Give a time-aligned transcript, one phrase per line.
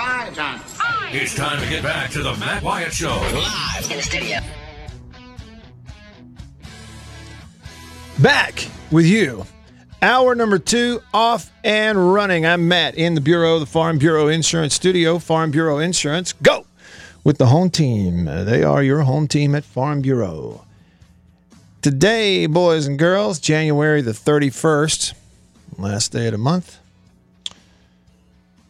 [0.00, 0.60] Hi, John.
[1.12, 3.08] It's time to get back to the Matt Wyatt Show.
[3.08, 4.38] Live in the studio.
[8.20, 9.44] Back with you.
[10.00, 12.46] Hour number two off and running.
[12.46, 16.32] I'm Matt in the Bureau, the Farm Bureau Insurance Studio, Farm Bureau Insurance.
[16.32, 16.64] Go
[17.24, 18.26] with the home team.
[18.26, 20.64] They are your home team at Farm Bureau.
[21.82, 25.14] Today, boys and girls, January the 31st,
[25.76, 26.78] last day of the month,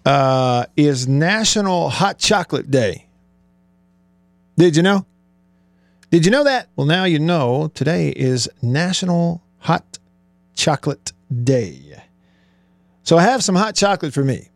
[0.08, 3.08] uh, is National Hot Chocolate Day.
[4.56, 5.04] Did you know?
[6.10, 6.68] Did you know that?
[6.76, 7.70] Well, now you know.
[7.74, 9.98] Today is National Hot
[10.54, 11.12] Chocolate
[11.44, 12.02] Day.
[13.02, 14.48] So I have some hot chocolate for me.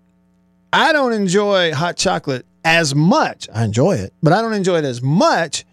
[0.73, 3.47] I don't enjoy hot chocolate as much.
[3.55, 5.67] I enjoy it, but I don't enjoy it as much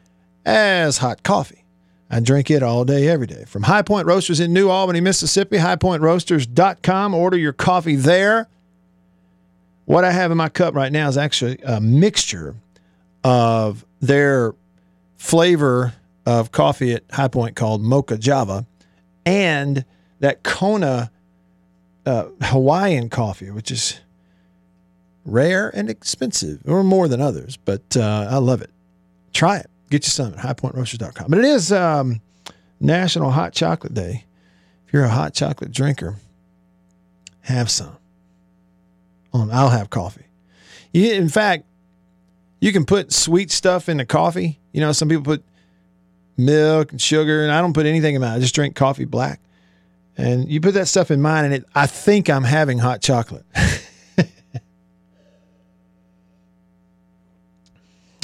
[0.45, 1.63] as hot coffee.
[2.11, 3.45] I drink it all day, every day.
[3.45, 7.13] From High Point Roasters in New Albany, Mississippi, highpointroasters.com.
[7.13, 8.49] Order your coffee there.
[9.89, 12.53] What I have in my cup right now is actually a mixture
[13.23, 14.53] of their
[15.17, 15.95] flavor
[16.27, 18.67] of coffee at High Point called Mocha Java
[19.25, 19.83] and
[20.19, 21.09] that Kona
[22.05, 23.99] uh, Hawaiian coffee, which is
[25.25, 28.69] rare and expensive, or more than others, but uh, I love it.
[29.33, 29.71] Try it.
[29.89, 31.31] Get you some at highpointroasters.com.
[31.31, 32.21] But it is um,
[32.79, 34.25] National Hot Chocolate Day.
[34.85, 36.17] If you're a hot chocolate drinker,
[37.41, 37.97] have some.
[39.33, 40.25] Um, I'll have coffee.
[40.93, 41.65] You, in fact,
[42.59, 44.59] you can put sweet stuff in the coffee.
[44.71, 45.43] You know, some people put
[46.37, 48.31] milk and sugar, and I don't put anything in mine.
[48.31, 49.39] I just drink coffee black.
[50.17, 53.45] And you put that stuff in mine, and it, I think I'm having hot chocolate.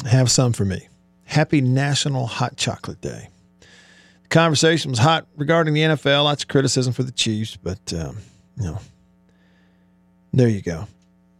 [0.06, 0.88] Have some for me.
[1.24, 3.28] Happy National Hot Chocolate Day.
[3.60, 6.24] The conversation was hot regarding the NFL.
[6.24, 8.18] Lots of criticism for the Chiefs, but um,
[8.56, 8.78] you know,
[10.32, 10.86] there you go.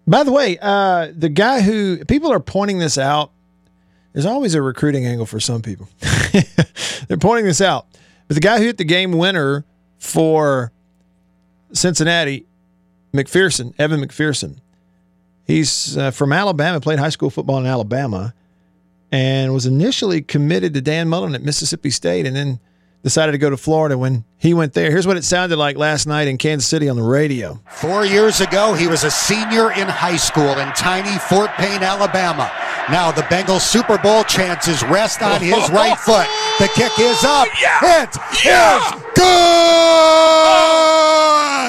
[0.07, 3.33] By the way, uh, the guy who people are pointing this out,
[4.12, 5.89] there's always a recruiting angle for some people.
[7.09, 7.87] They're pointing this out.
[8.29, 9.65] But the guy who hit the game winner
[9.99, 10.72] for
[11.72, 12.47] Cincinnati,
[13.12, 14.59] McPherson, Evan McPherson,
[15.44, 18.33] he's uh, from Alabama, played high school football in Alabama,
[19.11, 22.61] and was initially committed to Dan Mullen at Mississippi State and then
[23.06, 24.91] decided to go to Florida when he went there.
[24.91, 27.61] Here's what it sounded like last night in Kansas City on the radio.
[27.71, 32.50] Four years ago, he was a senior in high school in tiny Fort Payne, Alabama.
[32.91, 35.72] Now the Bengals Super Bowl chances rest on his oh.
[35.72, 36.27] right foot.
[36.59, 37.47] The kick is up.
[37.62, 37.78] Yeah.
[38.03, 38.19] It is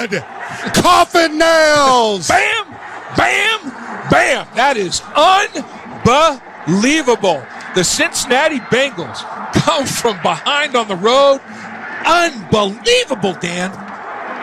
[0.10, 0.24] good.
[0.74, 2.30] Coffin nails.
[2.30, 2.66] Bam,
[3.16, 3.60] bam,
[4.10, 4.48] bam.
[4.56, 5.04] That is
[6.66, 7.46] unbelievable.
[7.78, 9.20] The Cincinnati Bengals
[9.54, 11.42] come from behind on the road.
[12.08, 13.70] Unbelievable, Dan.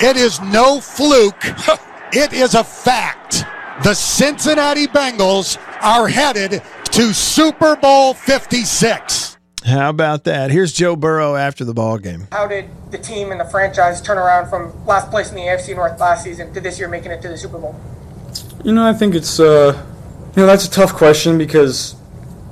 [0.00, 1.42] It is no fluke.
[2.12, 3.44] It is a fact.
[3.82, 6.62] The Cincinnati Bengals are headed
[6.92, 9.36] to Super Bowl 56.
[9.64, 10.52] How about that?
[10.52, 12.28] Here's Joe Burrow after the ball game.
[12.30, 15.74] How did the team and the franchise turn around from last place in the AFC
[15.74, 17.74] North last season to this year making it to the Super Bowl?
[18.62, 19.84] You know, I think it's uh,
[20.36, 21.96] you know that's a tough question because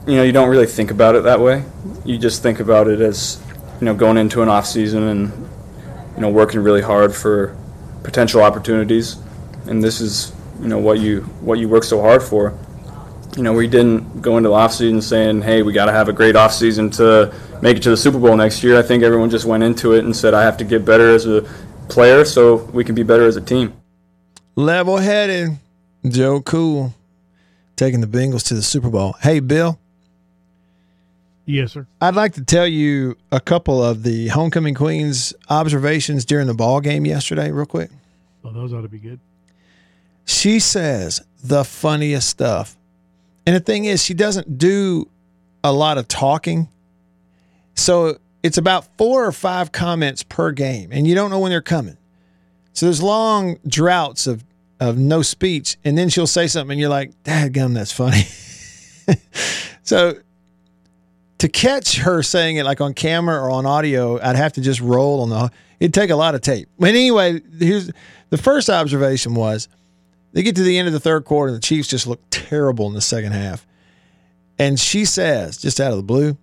[0.07, 1.65] you know you don't really think about it that way.
[2.05, 3.41] You just think about it as
[3.81, 5.33] you know going into an off season and
[6.15, 7.57] you know working really hard for
[8.03, 9.17] potential opportunities,
[9.67, 12.57] and this is you know what you what you work so hard for.
[13.37, 16.09] You know, we didn't go into the off season saying, "Hey, we got to have
[16.09, 19.03] a great off season to make it to the Super Bowl next year." I think
[19.03, 21.43] everyone just went into it and said, "I have to get better as a
[21.89, 23.73] player so we can be better as a team."
[24.55, 25.59] Level headed,
[26.07, 26.93] Joe Cool,
[27.77, 29.15] taking the Bengals to the Super Bowl.
[29.23, 29.79] Hey, Bill.
[31.45, 31.87] Yes, sir.
[32.01, 36.81] I'd like to tell you a couple of the homecoming queens observations during the ball
[36.81, 37.91] game yesterday, real quick.
[38.45, 39.19] Oh, those ought to be good.
[40.25, 42.77] She says the funniest stuff.
[43.45, 45.09] And the thing is, she doesn't do
[45.65, 46.69] a lot of talking.
[47.75, 51.61] So it's about four or five comments per game, and you don't know when they're
[51.61, 51.97] coming.
[52.73, 54.45] So there's long droughts of,
[54.79, 58.27] of no speech, and then she'll say something, and you're like, Dadgum, that's funny.
[59.83, 60.15] so
[61.43, 64.81] to catch her saying it like on camera or on audio, I'd have to just
[64.81, 65.51] roll on the.
[65.81, 66.69] It'd take a lot of tape.
[66.79, 67.91] But anyway, here's
[68.31, 69.69] the first observation was
[70.33, 72.87] they get to the end of the third quarter, and the Chiefs just look terrible
[72.87, 73.67] in the second half.
[74.57, 76.39] And she says, just out of the blue,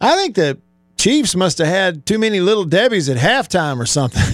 [0.00, 0.58] I think the
[0.96, 4.22] Chiefs must have had too many little Debbies at halftime or something.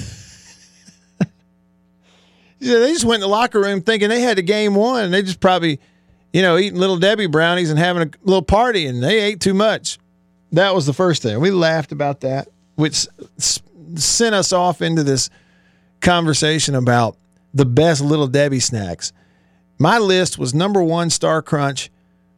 [2.60, 5.10] Yeah, they just went in the locker room thinking they had the game won.
[5.10, 5.80] They just probably,
[6.34, 9.54] you know, eating little Debbie brownies and having a little party, and they ate too
[9.54, 10.00] much.
[10.50, 11.38] That was the first thing.
[11.38, 13.06] We laughed about that, which
[13.38, 15.30] sent us off into this
[16.00, 17.16] conversation about
[17.54, 19.12] the best little Debbie snacks.
[19.78, 21.88] My list was number one, Star Crunch.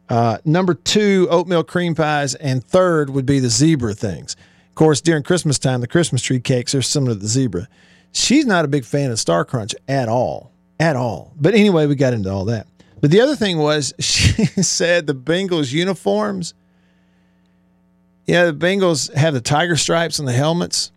[0.09, 4.35] Uh, number two, oatmeal cream pies, and third would be the zebra things.
[4.69, 7.67] Of course, during Christmas time, the Christmas tree cakes are similar to the zebra.
[8.11, 11.33] She's not a big fan of Star Crunch at all, at all.
[11.35, 12.67] But anyway, we got into all that.
[12.99, 16.53] But the other thing was, she said the Bengals uniforms.
[18.25, 20.91] Yeah, the Bengals have the tiger stripes on the helmets.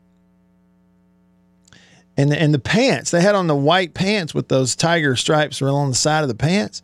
[2.17, 5.61] And the, and the pants, they had on the white pants with those tiger stripes
[5.61, 6.83] along the side of the pants.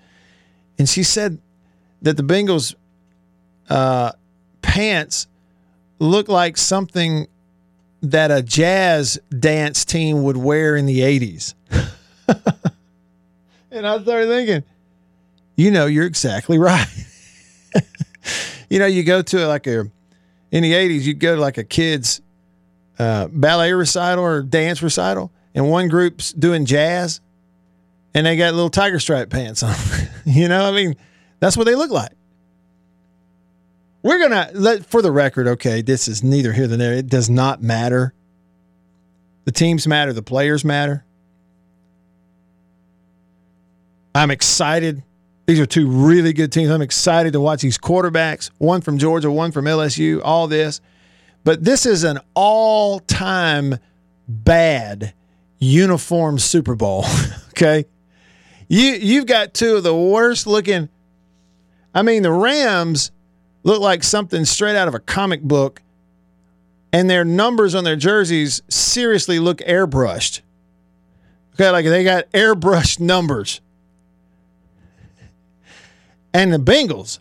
[0.78, 1.38] And she said
[2.02, 2.74] that the Bengals
[3.68, 4.12] uh,
[4.62, 5.26] pants
[5.98, 7.26] look like something
[8.02, 11.54] that a jazz dance team would wear in the 80s.
[13.70, 14.64] and I started thinking,
[15.56, 16.86] you know, you're exactly right.
[18.70, 19.90] you know, you go to like a,
[20.50, 22.20] in the 80s, you'd go to like a kid's
[22.98, 27.20] uh, ballet recital or dance recital, and one group's doing jazz,
[28.14, 29.74] and they got little tiger stripe pants on.
[30.24, 30.94] you know, I mean,
[31.40, 32.12] that's what they look like.
[34.02, 36.92] We're gonna let for the record, okay, this is neither here nor there.
[36.92, 38.14] It does not matter.
[39.44, 41.04] The teams matter, the players matter.
[44.14, 45.02] I'm excited.
[45.46, 46.70] These are two really good teams.
[46.70, 50.80] I'm excited to watch these quarterbacks, one from Georgia, one from LSU, all this.
[51.44, 53.76] But this is an all time
[54.28, 55.14] bad
[55.58, 57.04] uniform Super Bowl.
[57.50, 57.84] okay.
[58.68, 60.88] You you've got two of the worst looking.
[61.94, 63.12] I mean, the Rams
[63.62, 65.80] look like something straight out of a comic book,
[66.92, 70.40] and their numbers on their jerseys seriously look airbrushed.
[71.54, 73.60] Okay, like they got airbrushed numbers.
[76.36, 77.18] And the Bengals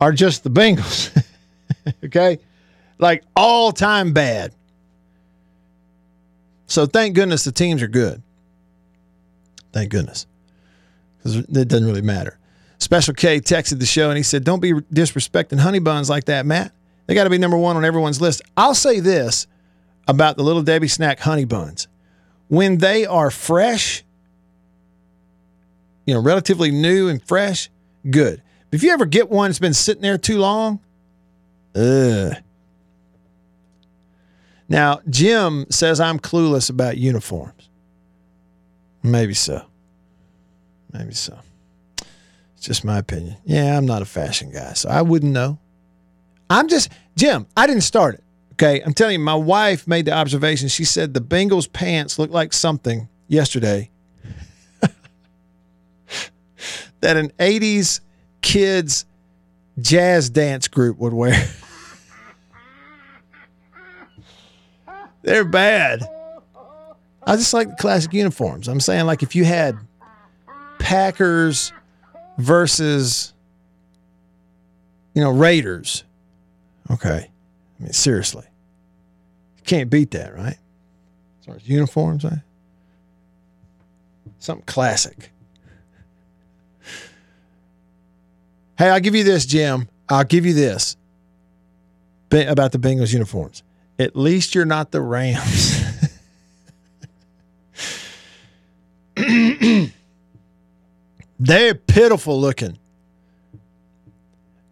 [0.00, 1.16] are just the Bengals.
[2.04, 2.40] okay?
[2.98, 4.52] Like all time bad.
[6.66, 8.20] So thank goodness the teams are good.
[9.72, 10.26] Thank goodness.
[11.18, 12.40] Because it doesn't really matter.
[12.78, 16.44] Special K texted the show and he said, Don't be disrespecting honey buns like that,
[16.44, 16.72] Matt.
[17.06, 18.42] They got to be number one on everyone's list.
[18.56, 19.46] I'll say this
[20.08, 21.86] about the Little Debbie Snack honey buns.
[22.48, 24.02] When they are fresh,
[26.04, 27.70] you know, relatively new and fresh,
[28.10, 28.42] good.
[28.76, 30.80] If you ever get one that's been sitting there too long,
[31.74, 32.34] ugh.
[34.68, 37.70] Now, Jim says I'm clueless about uniforms.
[39.02, 39.62] Maybe so.
[40.92, 41.38] Maybe so.
[42.54, 43.38] It's just my opinion.
[43.46, 45.58] Yeah, I'm not a fashion guy, so I wouldn't know.
[46.50, 48.24] I'm just, Jim, I didn't start it.
[48.52, 48.82] Okay.
[48.82, 50.68] I'm telling you, my wife made the observation.
[50.68, 53.88] She said the Bengals pants look like something yesterday
[57.00, 58.00] that an 80s
[58.46, 59.04] kids
[59.80, 61.48] jazz dance group would wear.
[65.22, 66.08] They're bad.
[67.24, 68.68] I just like the classic uniforms.
[68.68, 69.76] I'm saying, like, if you had
[70.78, 71.72] Packers
[72.38, 73.34] versus,
[75.12, 76.04] you know, Raiders,
[76.88, 77.28] okay.
[77.80, 78.44] I mean, seriously.
[79.56, 80.58] You can't beat that, right?
[81.40, 82.38] As far as uniforms, right?
[84.38, 85.32] Something classic.
[88.78, 89.88] Hey, I'll give you this, Jim.
[90.08, 90.96] I'll give you this
[92.30, 93.62] about the Bengals uniforms.
[93.98, 95.82] At least you're not the Rams.
[101.38, 102.78] They're pitiful looking.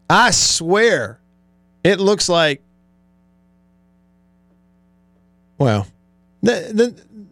[0.09, 1.19] I swear
[1.83, 2.63] it looks like,
[5.59, 5.87] well,
[6.43, 6.71] they,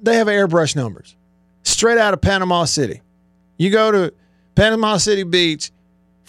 [0.03, 1.15] they have airbrush numbers
[1.63, 3.03] straight out of Panama City.
[3.59, 4.15] You go to
[4.55, 5.71] Panama City Beach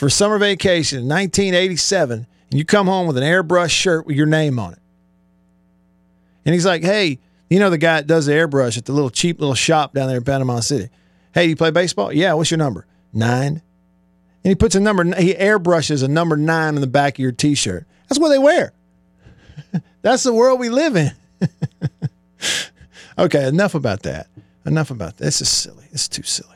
[0.03, 4.25] for summer vacation in 1987, and you come home with an airbrush shirt with your
[4.25, 4.79] name on it.
[6.45, 7.19] And he's like, hey,
[7.49, 10.09] you know the guy that does the airbrush at the little cheap little shop down
[10.09, 10.89] there in Panama City.
[11.33, 12.11] Hey, you play baseball?
[12.11, 12.85] Yeah, what's your number?
[13.13, 13.61] Nine.
[14.43, 17.31] And he puts a number, he airbrushes a number nine on the back of your
[17.31, 17.87] t shirt.
[18.09, 18.73] That's what they wear.
[20.01, 21.11] That's the world we live in.
[23.17, 24.27] okay, enough about that.
[24.65, 25.23] Enough about that.
[25.23, 25.85] This is silly.
[25.93, 26.52] It's too silly.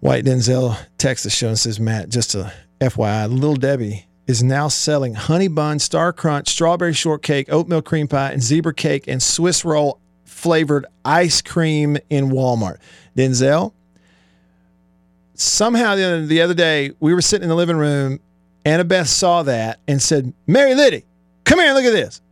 [0.00, 4.68] White Denzel texts the show and says, Matt, just a FYI, Little Debbie is now
[4.68, 9.62] selling honey bun, star crunch, strawberry shortcake, oatmeal cream pie, and zebra cake and Swiss
[9.62, 12.78] roll flavored ice cream in Walmart.
[13.14, 13.74] Denzel,
[15.34, 18.20] somehow the other, day we were sitting in the living room.
[18.64, 21.04] Annabeth saw that and said, Mary Liddy,
[21.44, 22.22] come here and look at this.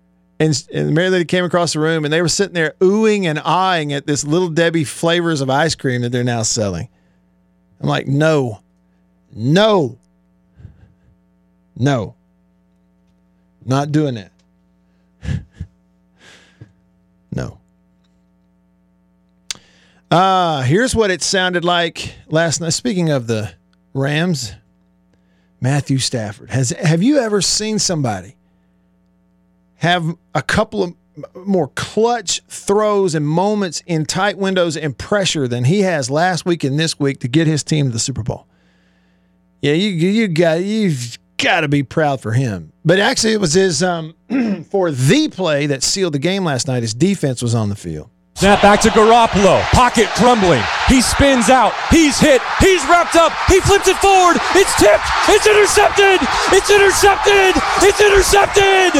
[0.41, 3.39] And, and Mary Liddy came across the room and they were sitting there oohing and
[3.41, 6.89] eyeing at this little Debbie flavors of ice cream that they're now selling.
[7.80, 8.61] I'm like, no,
[9.32, 9.99] no,
[11.76, 12.14] no,
[13.64, 14.32] not doing that.
[17.32, 17.58] no.
[20.11, 22.73] Uh, here's what it sounded like last night.
[22.73, 23.52] Speaking of the
[23.94, 24.54] Rams,
[25.61, 26.50] Matthew Stafford.
[26.50, 28.37] Has have you ever seen somebody
[29.76, 30.94] have a couple of
[31.35, 36.65] more clutch throws and moments in tight windows and pressure than he has last week
[36.65, 38.47] and this week to get his team to the Super Bowl?
[39.61, 42.73] Yeah, you you got you've got to be proud for him.
[42.85, 44.15] But actually, it was his um,
[44.71, 46.83] for the play that sealed the game last night.
[46.83, 48.11] His defense was on the field.
[48.38, 49.59] Snap back to Garoppolo.
[49.75, 50.62] Pocket crumbling.
[50.87, 51.75] He spins out.
[51.90, 52.38] He's hit.
[52.62, 53.35] He's wrapped up.
[53.50, 54.38] He flips it forward.
[54.54, 55.02] It's tipped.
[55.26, 56.23] It's intercepted.
[56.54, 57.59] It's intercepted.
[57.83, 58.95] It's intercepted.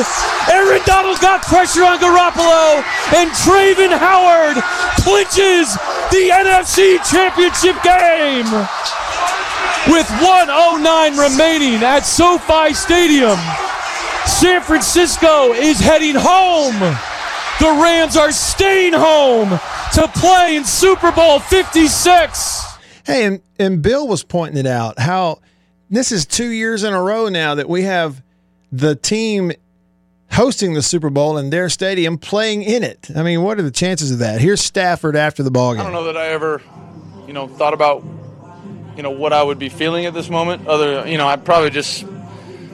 [0.51, 2.83] Aaron Donald got pressure on Garoppolo,
[3.15, 4.59] and Travin Howard
[5.07, 5.71] clinches
[6.11, 8.51] the NFC Championship game.
[9.87, 13.39] With 109 remaining at SoFi Stadium,
[14.27, 16.75] San Francisco is heading home.
[17.61, 19.51] The Rams are staying home
[19.95, 22.65] to play in Super Bowl 56.
[23.05, 25.41] Hey, and, and Bill was pointing it out how
[25.91, 28.23] this is two years in a row now that we have
[28.71, 29.51] the team
[30.31, 33.09] hosting the Super Bowl in their stadium playing in it.
[33.17, 34.41] I mean, what are the chances of that?
[34.41, 35.81] Here's Stafford after the ball game.
[35.81, 36.63] I don't know that I ever,
[37.27, 38.05] you know, thought about,
[38.97, 40.69] you know, what I would be feeling at this moment.
[40.69, 42.07] Other, you know, I probably just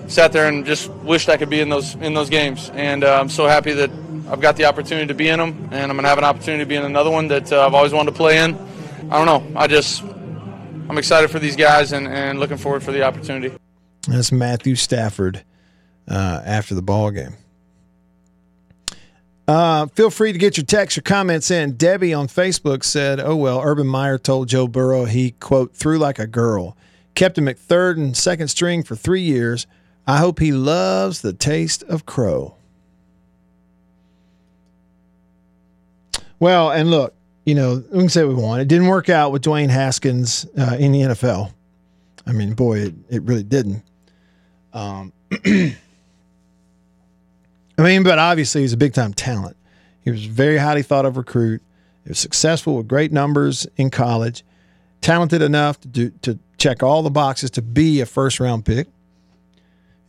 [0.09, 2.71] sat there and just wished I could be in those in those games.
[2.75, 3.91] And uh, I'm so happy that
[4.29, 6.69] I've got the opportunity to be in them, and I'm gonna have an opportunity to
[6.69, 8.57] be in another one that uh, I've always wanted to play in.
[9.11, 9.61] I don't know.
[9.61, 13.55] I just I'm excited for these guys and, and looking forward for the opportunity.
[14.09, 15.45] That's Matthew Stafford
[16.09, 17.35] uh, after the ball game.
[19.47, 21.73] Uh, feel free to get your texts or comments in.
[21.77, 26.19] Debbie on Facebook said, "Oh well, Urban Meyer told Joe Burrow he quote threw like
[26.19, 26.77] a girl,
[27.15, 29.67] kept him at third and second string for three years.
[30.07, 32.57] I hope he loves the taste of crow."
[36.39, 37.15] Well, and look,
[37.45, 38.63] you know, we can say we want.
[38.63, 41.53] It didn't work out with Dwayne Haskins uh, in the NFL.
[42.27, 43.83] I mean, boy, it, it really didn't.
[44.73, 45.13] Um,
[45.45, 45.77] I
[47.79, 49.57] mean, but obviously he's a big time talent.
[50.03, 51.63] He was very highly thought of recruit.
[52.05, 54.45] He was successful with great numbers in college,
[55.01, 58.87] talented enough to do to check all the boxes to be a first round pick,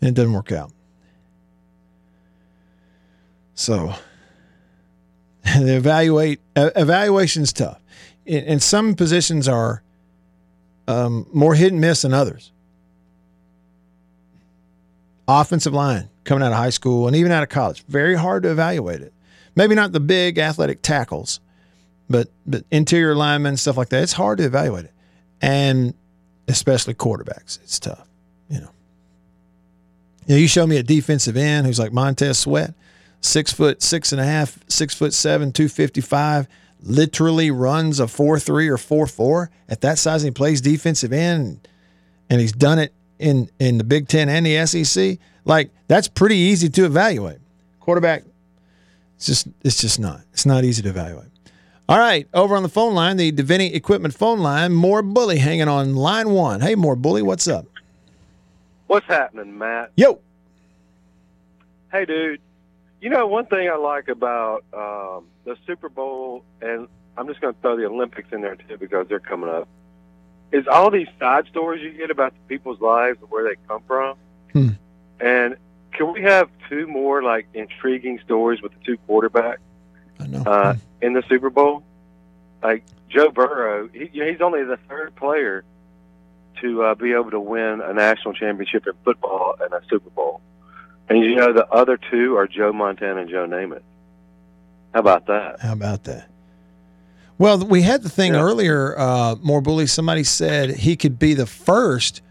[0.02, 0.72] and it didn't work out.
[3.56, 3.96] So
[5.46, 7.80] the evaluate uh, evaluation's tough,
[8.26, 9.84] and, some positions are
[10.88, 12.52] um, more hit and miss than others.
[15.28, 18.52] Offensive line coming out of high school and even out of college, very hard to
[18.52, 19.14] evaluate it.
[19.56, 21.40] Maybe not the big athletic tackles,
[22.10, 24.04] but but interior linemen stuff like that.
[24.04, 24.94] It's hard to evaluate it,
[25.42, 25.94] and
[26.48, 27.60] especially quarterbacks.
[27.64, 28.08] It's tough,
[28.50, 28.70] you know.
[30.28, 32.74] You, know, you show me a defensive end who's like Montez Sweat,
[33.26, 36.48] six foot six and a half, six foot seven, two fifty five,
[36.82, 41.12] literally runs a four three or four four at that size, and he plays defensive
[41.12, 41.68] end,
[42.30, 45.18] and he's done it in in the Big Ten and the SEC.
[45.44, 47.40] Like that's pretty easy to evaluate.
[47.80, 48.24] Quarterback,
[49.16, 50.22] it's just it's just not.
[50.34, 51.30] It's not easy to evaluate.
[51.88, 55.68] All right, over on the phone line, the Davini Equipment phone line, more bully hanging
[55.68, 56.62] on line one.
[56.62, 57.68] Hey, more bully, what's up?
[58.88, 59.92] What's happening, Matt?
[59.96, 60.20] Yo.
[61.92, 62.42] Hey, dude.
[63.06, 67.54] You know, one thing I like about um, the Super Bowl, and I'm just going
[67.54, 69.68] to throw the Olympics in there too because they're coming up,
[70.52, 73.84] is all these side stories you get about the people's lives and where they come
[73.86, 74.18] from.
[74.54, 74.70] Hmm.
[75.20, 75.58] And
[75.92, 79.60] can we have two more like intriguing stories with the two quarterbacks
[80.20, 80.42] I know.
[80.42, 81.84] uh, in the Super Bowl?
[82.64, 85.64] Like Joe Burrow, he, he's only the third player
[86.60, 90.42] to uh, be able to win a national championship in football and a Super Bowl.
[91.10, 93.82] And you know the other two are Joe Montana and Joe Namath.
[94.94, 95.60] How about that?
[95.60, 96.30] How about that?
[97.38, 98.42] Well, we had the thing Yeah.
[98.42, 99.88] earlier, uh, more bully.
[99.88, 102.22] Somebody said he could be the first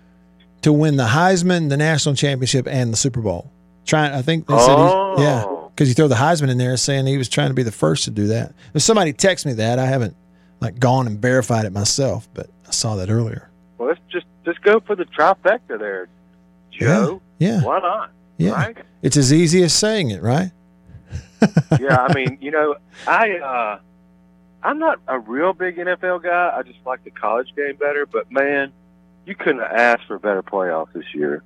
[0.62, 3.50] to win the Heisman, the national championship, and the Super Bowl.
[3.84, 5.16] Trying, I think they said, Oh.
[5.18, 7.70] yeah, because you throw the Heisman in there, saying he was trying to be the
[7.70, 8.54] first to do that.
[8.72, 10.16] If somebody texted me that, I haven't
[10.60, 13.50] like gone and verified it myself, but I saw that earlier.
[13.76, 16.08] Well, let's just just go for the trifecta there,
[16.72, 17.20] Joe.
[17.38, 18.10] Yeah, Why not?
[18.38, 18.52] Yeah.
[18.52, 18.78] Right?
[19.02, 20.50] It's as easy as saying it, right?
[21.80, 22.76] yeah, I mean, you know,
[23.06, 23.78] I uh
[24.62, 26.52] I'm not a real big NFL guy.
[26.56, 28.06] I just like the college game better.
[28.06, 28.72] But man,
[29.26, 31.42] you couldn't ask for a better playoffs this year.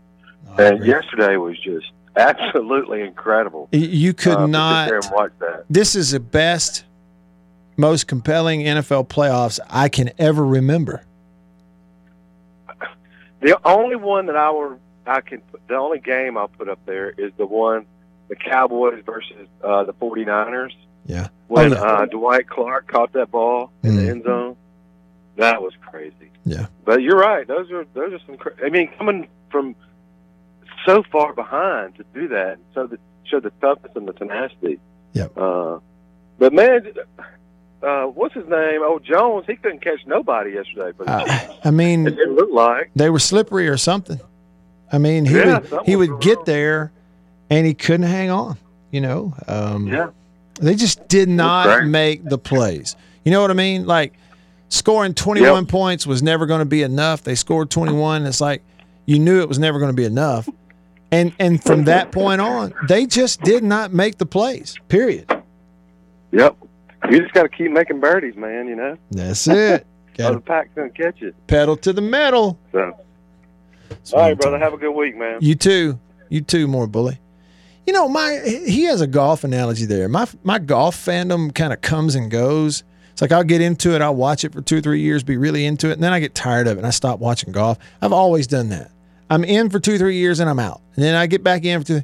[0.57, 3.69] I and yesterday was just absolutely incredible.
[3.73, 4.91] You could uh, not.
[5.13, 5.65] watch that.
[5.69, 6.85] this is the best,
[7.77, 11.05] most compelling NFL playoffs I can ever remember.
[13.41, 14.79] The only one that I will
[15.09, 17.87] I can put, the only game I'll put up there is the one
[18.29, 20.73] the Cowboys versus uh, the 49ers.
[21.07, 21.29] Yeah.
[21.47, 21.83] when Oh, yeah.
[21.83, 23.97] uh, Dwight Clark caught that ball in Mm.
[23.97, 24.57] the end zone.
[25.37, 26.31] That was crazy.
[26.45, 26.67] Yeah.
[26.85, 28.37] But you're right; those are those are some.
[28.37, 29.75] Cra- I mean, coming from
[30.85, 34.81] so far behind to do that, so that show the toughness and the tenacity.
[35.13, 35.29] Yeah.
[35.37, 35.79] Uh,
[36.39, 36.93] but man,
[37.83, 38.81] uh, what's his name?
[38.83, 39.45] Oh, Jones.
[39.47, 40.93] He couldn't catch nobody yesterday.
[40.97, 41.25] But Uh,
[41.65, 42.91] I mean, it didn't look like.
[42.97, 44.21] they were slippery or something.
[44.93, 46.93] I mean, he Yeah, would he would get there,
[47.51, 48.57] and he couldn't hang on.
[48.91, 50.09] You know, um, Yeah.
[50.61, 52.97] they just did not make the plays.
[53.25, 53.87] You know what I mean?
[53.87, 54.15] Like
[54.71, 57.23] scoring 21 points was never going to be enough.
[57.23, 58.25] They scored 21.
[58.27, 58.63] It's like
[59.07, 60.49] you knew it was never going to be enough.
[61.11, 64.77] And and from that point on, they just did not make the plays.
[64.89, 65.27] Period.
[66.33, 66.57] Yep.
[67.11, 68.69] You just got to keep making birdies, man.
[68.69, 69.87] You know, That's it.
[70.19, 71.33] Got the pack's gonna catch it.
[71.47, 72.59] pedal to the metal.
[72.73, 72.93] So,
[74.13, 74.59] all what brother.
[74.59, 75.39] Have a good week, man.
[75.41, 75.99] You too.
[76.29, 77.19] You too, more bully.
[77.87, 80.09] You know, my he has a golf analogy there.
[80.09, 82.85] My my golf fandom kind of comes and goes.
[83.13, 85.37] It's like I'll get into it, I'll watch it for two or three years, be
[85.37, 87.77] really into it, and then I get tired of it and I stop watching golf.
[88.01, 88.93] I've always done that.
[89.29, 90.81] I'm in for two, three years and I'm out.
[90.95, 92.03] And then I get back in for two.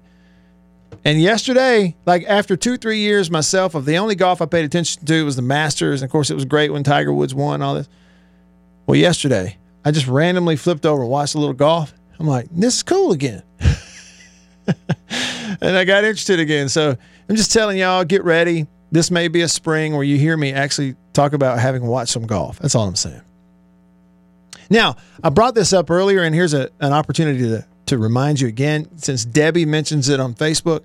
[1.04, 5.04] And yesterday, like after two, three years myself, of the only golf I paid attention
[5.04, 6.02] to was the Masters.
[6.02, 7.88] And of course, it was great when Tiger Woods won all this.
[8.86, 11.92] Well, yesterday, I just randomly flipped over and watched a little golf.
[12.18, 13.42] I'm like, this is cool again.
[14.66, 16.68] and I got interested again.
[16.68, 16.96] So
[17.28, 18.66] I'm just telling y'all, get ready.
[18.92, 22.26] This may be a spring where you hear me actually talk about having watched some
[22.26, 22.58] golf.
[22.58, 23.20] That's all I'm saying.
[24.70, 28.48] Now, I brought this up earlier, and here's a, an opportunity to, to remind you
[28.48, 30.84] again, since Debbie mentions it on Facebook.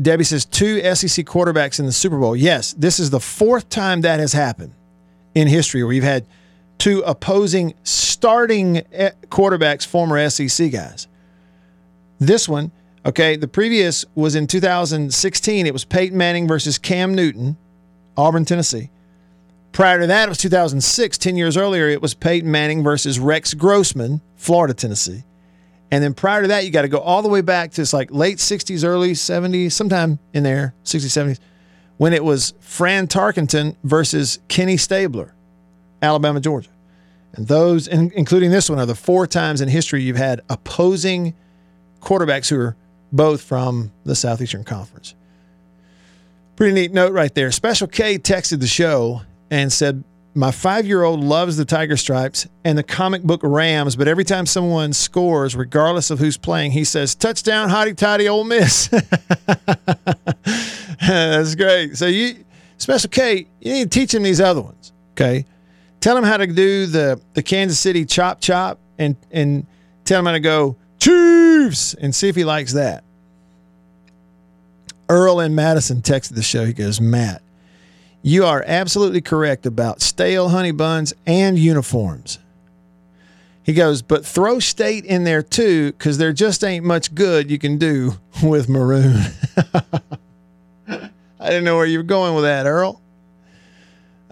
[0.00, 2.36] Debbie says two SEC quarterbacks in the Super Bowl.
[2.36, 4.72] Yes, this is the fourth time that has happened
[5.34, 6.26] in history where you've had
[6.78, 11.08] two opposing starting eh, quarterbacks, former SEC guys.
[12.18, 12.72] This one,
[13.04, 15.66] okay, the previous was in 2016.
[15.66, 17.56] It was Peyton Manning versus Cam Newton,
[18.16, 18.90] Auburn, Tennessee.
[19.72, 21.18] Prior to that, it was 2006.
[21.18, 25.24] 10 years earlier, it was Peyton Manning versus Rex Grossman, Florida, Tennessee.
[25.90, 27.92] And then prior to that, you got to go all the way back to it's
[27.92, 31.38] like late 60s, early 70s, sometime in there, 60s, 70s,
[31.98, 35.34] when it was Fran Tarkenton versus Kenny Stabler,
[36.02, 36.70] Alabama, Georgia.
[37.34, 41.34] And those, in- including this one, are the four times in history you've had opposing
[42.00, 42.76] quarterbacks who are
[43.12, 45.14] both from the Southeastern Conference.
[46.56, 47.50] Pretty neat note right there.
[47.50, 52.46] Special K texted the show and said, My five year old loves the Tiger Stripes
[52.64, 56.84] and the comic book Rams, but every time someone scores, regardless of who's playing, he
[56.84, 58.88] says, Touchdown, hotty toddy, Ole Miss.
[61.00, 61.96] That's great.
[61.96, 62.44] So, you,
[62.78, 65.44] Special K, you need to teach him these other ones, okay?
[66.04, 69.66] Tell him how to do the, the Kansas City chop chop and, and
[70.04, 73.04] tell him how to go, Chiefs, and see if he likes that.
[75.08, 76.66] Earl and Madison texted the show.
[76.66, 77.40] He goes, Matt,
[78.20, 82.38] you are absolutely correct about stale honey buns and uniforms.
[83.62, 87.58] He goes, but throw state in there too, because there just ain't much good you
[87.58, 89.22] can do with maroon.
[90.86, 93.00] I didn't know where you were going with that, Earl.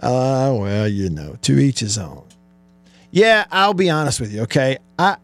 [0.03, 2.23] Uh, well, you know, to each his own.
[3.09, 4.77] Yeah, I'll be honest with you, okay?
[4.99, 5.15] I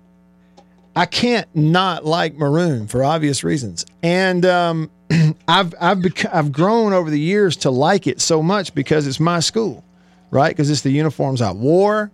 [0.96, 3.86] I can't not like maroon for obvious reasons.
[4.02, 4.89] And um,
[5.48, 9.20] I've I've bec- I've grown over the years to like it so much because it's
[9.20, 9.84] my school,
[10.32, 10.50] right?
[10.50, 12.10] Because it's the uniforms I wore.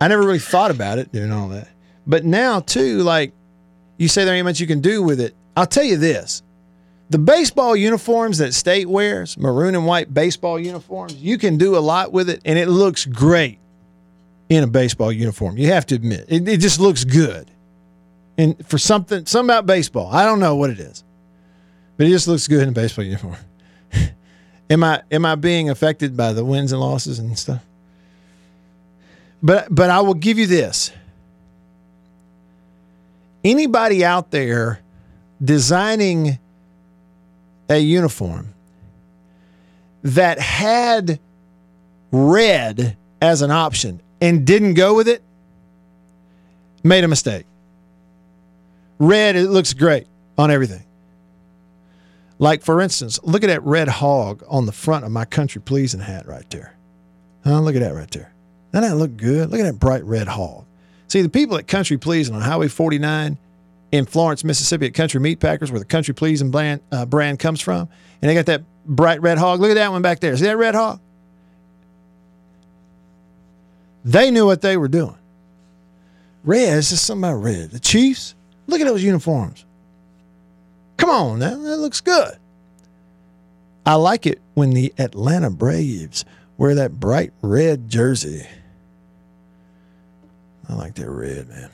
[0.00, 1.68] I never really thought about it doing all that,
[2.08, 3.32] but now too, like
[3.98, 5.34] you say, there ain't much you can do with it.
[5.56, 6.42] I'll tell you this:
[7.08, 11.80] the baseball uniforms that state wears, maroon and white baseball uniforms, you can do a
[11.80, 13.58] lot with it, and it looks great
[14.48, 15.56] in a baseball uniform.
[15.56, 17.50] You have to admit, it, it just looks good.
[18.38, 21.04] And for something, something about baseball, I don't know what it is
[21.96, 23.36] but it just looks good in a baseball uniform.
[24.70, 27.64] am I am I being affected by the wins and losses and stuff?
[29.42, 30.92] But but I will give you this.
[33.44, 34.80] Anybody out there
[35.42, 36.38] designing
[37.68, 38.54] a uniform
[40.02, 41.18] that had
[42.12, 45.22] red as an option and didn't go with it
[46.82, 47.44] made a mistake.
[48.98, 50.06] Red, it looks great
[50.38, 50.84] on everything.
[52.38, 56.00] Like, for instance, look at that red hog on the front of my country pleasing
[56.00, 56.74] hat right there.
[57.44, 57.60] Huh?
[57.60, 58.32] Look at that right there.
[58.72, 59.50] Doesn't that look good?
[59.50, 60.64] Look at that bright red hog.
[61.08, 63.38] See, the people at Country Pleasing on Highway 49
[63.96, 67.60] in Florence, Mississippi at Country Meat Packers, where the Country Pleasing brand, uh, brand comes
[67.60, 67.88] from,
[68.20, 69.60] and they got that bright red hog.
[69.60, 70.36] Look at that one back there.
[70.36, 71.00] See that red hog?
[74.04, 75.16] They knew what they were doing.
[76.44, 77.70] Red, it's just something about red.
[77.70, 78.34] The Chiefs,
[78.68, 79.64] look at those uniforms.
[80.96, 82.38] Come on now, that looks good.
[83.84, 86.24] I like it when the Atlanta Braves
[86.56, 88.46] wear that bright red jersey.
[90.68, 91.70] I like that red, man.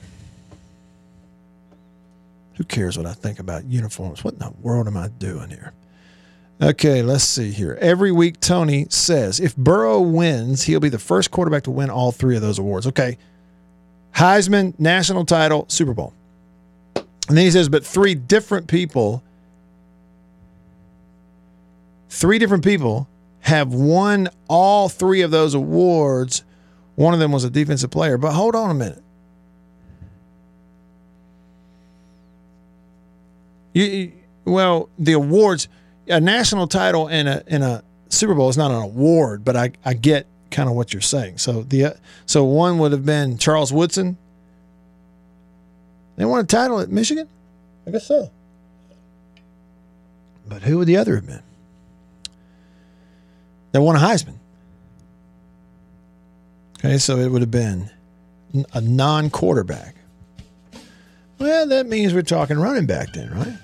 [2.55, 4.23] Who cares what I think about uniforms?
[4.23, 5.73] What in the world am I doing here?
[6.61, 7.77] Okay, let's see here.
[7.81, 12.11] Every week, Tony says if Burrow wins, he'll be the first quarterback to win all
[12.11, 12.87] three of those awards.
[12.87, 13.17] Okay.
[14.15, 16.13] Heisman, national title, Super Bowl.
[16.95, 19.23] And then he says, but three different people,
[22.09, 23.07] three different people
[23.39, 26.43] have won all three of those awards.
[26.95, 28.17] One of them was a defensive player.
[28.17, 29.02] But hold on a minute.
[33.73, 34.11] You,
[34.45, 35.67] well, the awards,
[36.07, 39.71] a national title and a in a Super Bowl is not an award, but I,
[39.83, 41.39] I get kind of what you're saying.
[41.39, 41.93] So the uh,
[42.25, 44.17] so one would have been Charles Woodson.
[46.15, 47.27] They won a title at Michigan,
[47.87, 48.29] I guess so.
[50.47, 51.41] But who would the other have been?
[53.71, 54.35] They won a Heisman.
[56.77, 57.89] Okay, so it would have been
[58.73, 59.95] a non-quarterback.
[61.39, 63.57] Well, that means we're talking running back then, right?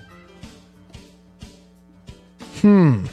[2.60, 3.06] Hmm.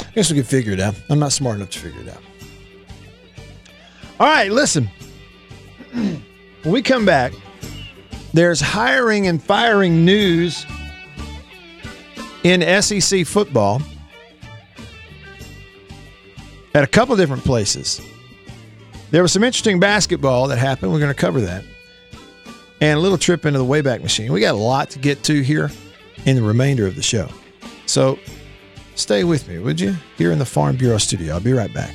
[0.00, 0.94] I guess we could figure it out.
[1.10, 2.22] I'm not smart enough to figure it out.
[4.20, 4.88] All right, listen.
[5.92, 6.22] when
[6.64, 7.32] we come back,
[8.32, 10.66] there's hiring and firing news
[12.44, 13.82] in SEC football
[16.74, 18.00] at a couple different places.
[19.10, 20.92] There was some interesting basketball that happened.
[20.92, 21.64] We're going to cover that.
[22.80, 24.32] And a little trip into the Wayback Machine.
[24.32, 25.70] We got a lot to get to here
[26.26, 27.28] in the remainder of the show.
[27.86, 28.18] So
[28.94, 29.96] stay with me, would you?
[30.16, 31.34] Here in the Farm Bureau studio.
[31.34, 31.94] I'll be right back.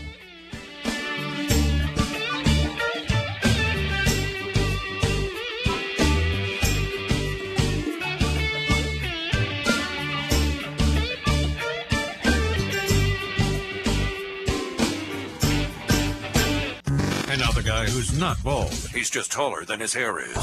[17.29, 18.73] And guy who's not bald.
[18.93, 20.35] He's just taller than his hair is.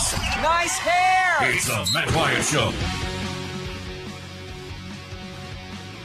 [0.43, 1.51] Nice hair!
[1.53, 2.73] It's the Matt Wyatt Show.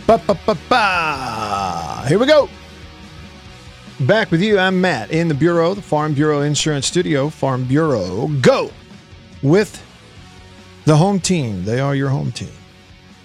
[0.08, 2.06] Ba, ba, ba, ba.
[2.08, 2.48] Here we go.
[4.02, 4.60] Back with you.
[4.60, 7.30] I'm Matt in the Bureau, the Farm Bureau Insurance Studio.
[7.30, 8.70] Farm Bureau, go
[9.42, 9.84] with
[10.86, 11.66] the home team.
[11.66, 12.52] They are your home team.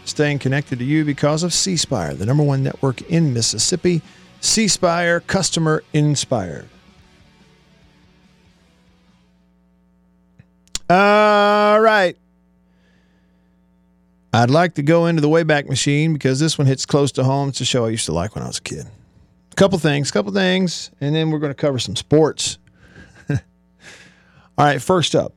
[0.07, 4.01] Staying connected to you because of C Spire, the number one network in Mississippi.
[4.41, 6.67] C Spire, customer inspired.
[10.89, 12.17] All right.
[14.33, 17.49] I'd like to go into the Wayback Machine because this one hits close to home.
[17.49, 18.87] It's a show I used to like when I was a kid.
[19.51, 22.59] A couple things, couple things, and then we're going to cover some sports.
[23.29, 23.37] All
[24.59, 25.35] right, first up.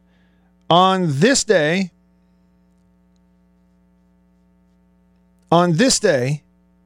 [0.70, 1.92] On this day,
[5.52, 6.44] on this day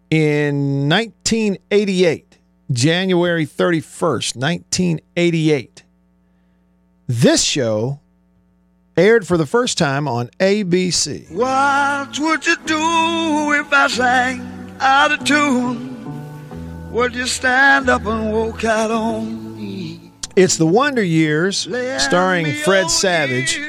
[0.09, 2.37] in 1988,
[2.71, 5.83] January 31st, 1988,
[7.07, 7.99] this show
[8.97, 11.29] aired for the first time on ABC.
[11.31, 16.91] What would you do if I sang out of tune?
[16.91, 20.11] Would you stand up and walk out on me?
[20.35, 23.59] It's The Wonder Years, starring Fred Savage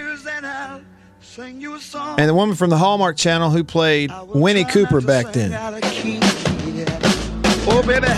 [1.21, 5.01] Sing you a song and the woman from the Hallmark Channel who played Winnie Cooper
[5.01, 5.53] back then.
[5.53, 6.15] out of key.
[6.17, 6.99] Yeah.
[7.71, 8.09] Oh, baby,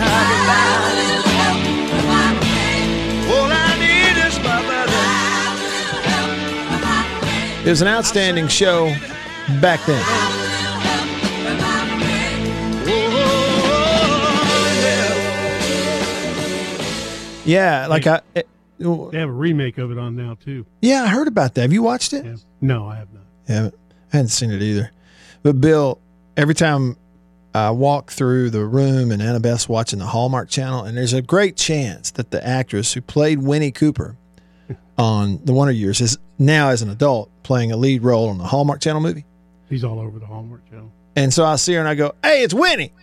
[7.63, 8.87] It was an outstanding show
[9.61, 10.03] back then.
[17.43, 18.21] Yeah, like I.
[18.35, 18.47] it-
[18.79, 20.65] They have a remake of it on now too.
[20.81, 21.61] yeah, I heard about that.
[21.61, 22.23] Have you watched it?
[22.25, 22.35] Yeah.
[22.61, 23.23] No, I have not.
[23.49, 23.69] Yeah,
[24.13, 24.91] I hadn't seen it either.
[25.43, 25.99] But Bill,
[26.37, 26.97] every time
[27.55, 31.57] I walk through the room and Annabeth's watching the Hallmark Channel, and there's a great
[31.57, 34.15] chance that the actress who played Winnie Cooper
[35.01, 38.43] on The Wonder Years is now, as an adult, playing a lead role on the
[38.43, 39.25] Hallmark Channel movie.
[39.67, 40.91] He's all over the Hallmark Channel.
[41.15, 42.93] And so I see her and I go, "Hey, it's Winnie."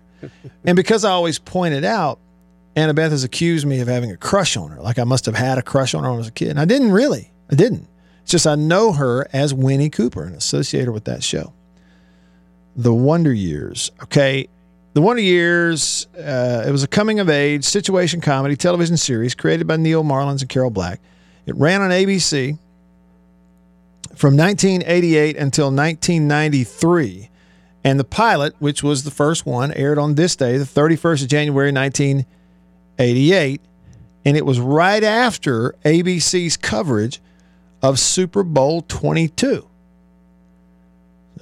[0.64, 2.18] and because I always point it out,
[2.76, 4.80] Annabeth has accused me of having a crush on her.
[4.80, 6.50] Like I must have had a crush on her when I was a kid.
[6.50, 7.30] And I didn't really.
[7.50, 7.86] I didn't.
[8.22, 11.52] It's just I know her as Winnie Cooper and associate her with that show.
[12.74, 13.92] The Wonder Years.
[14.02, 14.48] Okay.
[14.94, 19.68] The Wonder Years, uh, it was a coming of age situation comedy television series created
[19.68, 21.00] by Neal Marlens and Carol Black.
[21.48, 22.58] It ran on ABC
[24.14, 27.30] from 1988 until 1993.
[27.82, 31.28] And the pilot, which was the first one, aired on this day, the 31st of
[31.28, 33.62] January 1988.
[34.26, 37.22] And it was right after ABC's coverage
[37.80, 39.66] of Super Bowl 22.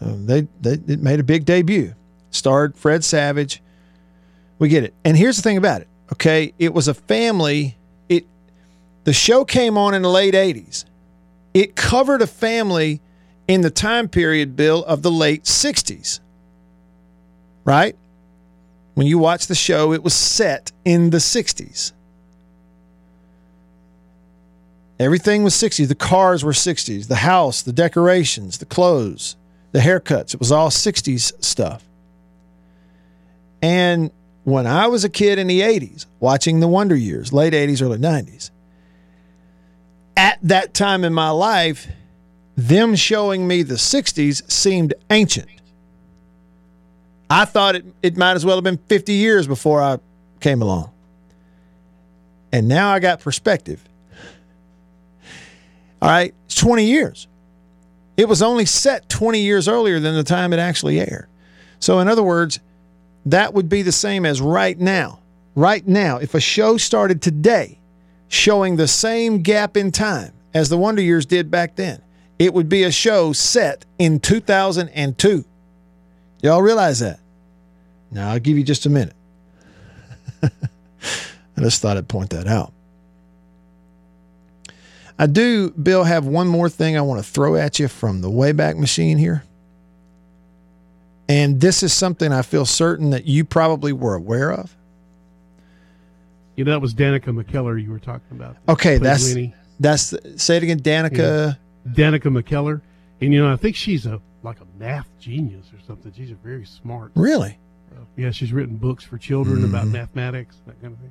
[0.01, 1.95] Uh, they, they it made a big debut.
[2.31, 3.61] Starred Fred Savage.
[4.61, 4.95] We get it.
[5.05, 5.89] And here's the thing about it.
[6.13, 7.77] Okay, it was a family.
[9.07, 10.85] The show came on in the late 80s.
[11.55, 13.01] It covered a family
[13.47, 16.19] in the time period, Bill, of the late 60s.
[17.65, 17.97] Right?
[18.95, 21.93] When you watch the show, it was set in the 60s.
[24.99, 25.87] Everything was 60s.
[25.87, 27.07] The cars were 60s.
[27.07, 29.37] The house, the decorations, the clothes,
[29.71, 30.35] the haircuts.
[30.35, 31.85] It was all 60s stuff.
[33.63, 34.11] And
[34.43, 37.99] when I was a kid in the 80s, watching the Wonder Years, late 80s, early
[37.99, 38.51] 90s,
[40.17, 41.87] at that time in my life,
[42.57, 45.49] them showing me the 60s seemed ancient.
[47.29, 49.99] I thought it, it might as well have been 50 years before I
[50.41, 50.91] came along.
[52.53, 53.83] And now I got perspective.
[56.01, 57.27] All right, it's 20 years.
[58.17, 61.29] It was only set 20 years earlier than the time it actually aired.
[61.81, 62.61] So, in other words,
[63.27, 65.21] that would be the same as right now.
[65.55, 67.79] Right now, if a show started today
[68.29, 72.03] showing the same gap in time as the Wonder Years did back then,
[72.39, 75.45] it would be a show set in 2002.
[76.43, 77.21] Y'all realize that?
[78.11, 79.17] Now, I'll give you just a minute.
[80.43, 82.73] I just thought I'd point that out.
[85.19, 88.29] I do, Bill, have one more thing I want to throw at you from the
[88.29, 89.45] Wayback Machine here.
[91.29, 94.76] And this is something I feel certain that you probably were aware of.
[96.57, 98.57] You know, that was Danica McKellar you were talking about.
[98.69, 99.55] Okay, that's Winnie.
[99.79, 101.57] that's say it again, Danica.
[101.89, 102.81] Danica McKellar.
[103.21, 106.13] And, you know, I think she's a like a math genius or something.
[106.17, 107.13] She's a very smart.
[107.15, 107.59] Really?
[107.93, 109.93] Uh, yeah, she's written books for children about Mhm.
[109.93, 111.11] mathematics, that kind of thing.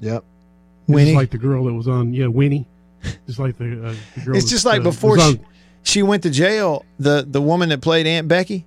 [0.00, 0.24] Yep.
[0.88, 1.10] Winnie.
[1.10, 2.66] is like the girl that was on, yeah, Winnie.
[3.26, 4.36] Just like the, uh, the girl.
[4.36, 5.40] It's just like uh, before she,
[5.82, 6.84] she went to jail.
[6.98, 8.64] The the woman that played Aunt Becky,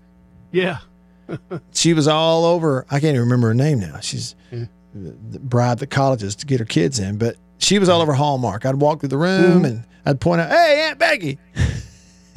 [0.51, 0.77] yeah.
[1.73, 2.85] she was all over.
[2.89, 3.99] I can't even remember her name now.
[3.99, 4.65] She's Yeah.
[4.93, 8.65] Bribed the colleges to get her kids in, but she was all over Hallmark.
[8.65, 9.65] I'd walk through the room Mhm.
[9.65, 11.37] and I'd point out, "Hey, Aunt Becky."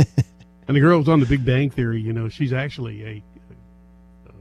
[0.68, 2.00] And the girl was on The Big Bang Theory.
[2.00, 3.22] You know, she's actually a,
[4.28, 4.32] a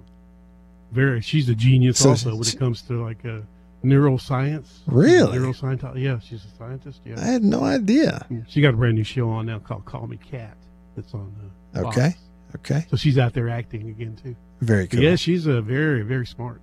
[0.92, 1.20] very.
[1.22, 3.40] She's a genius So also when she- it comes to like uh,
[3.84, 4.68] neuroscience.
[4.86, 5.38] Really?
[5.40, 6.00] Neuroscientist.
[6.02, 7.02] Yeah, she's a scientist.
[7.06, 7.20] Yeah.
[7.20, 8.26] I had no idea.
[8.48, 10.56] She got a brand new show on now called Call Me Kat.
[10.96, 11.34] That's on.
[11.76, 11.98] Uh, Fox.
[11.98, 12.16] Okay.
[12.56, 12.86] Okay.
[12.90, 14.36] So she's out there acting again too.
[14.62, 15.02] Very But cool.
[15.04, 16.62] Yeah, she's a very very smart.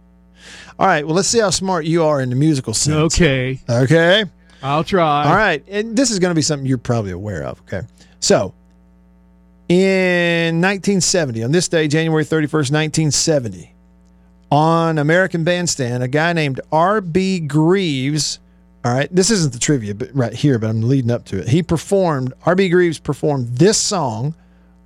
[0.78, 1.04] All right.
[1.04, 3.14] Well, let's see how smart you are in the musical sense.
[3.14, 3.60] Okay.
[3.68, 4.24] Okay.
[4.62, 5.24] I'll try.
[5.24, 5.64] All right.
[5.68, 7.60] And this is going to be something you're probably aware of.
[7.62, 7.82] Okay.
[8.20, 8.54] So,
[9.68, 13.74] in 1970, on this day, January 31st, 1970,
[14.50, 17.40] on American Bandstand, a guy named R.B.
[17.40, 18.38] Greaves.
[18.84, 19.08] All right.
[19.14, 21.48] This isn't the trivia, but right here, but I'm leading up to it.
[21.48, 22.68] He performed, R.B.
[22.70, 24.34] Greaves performed this song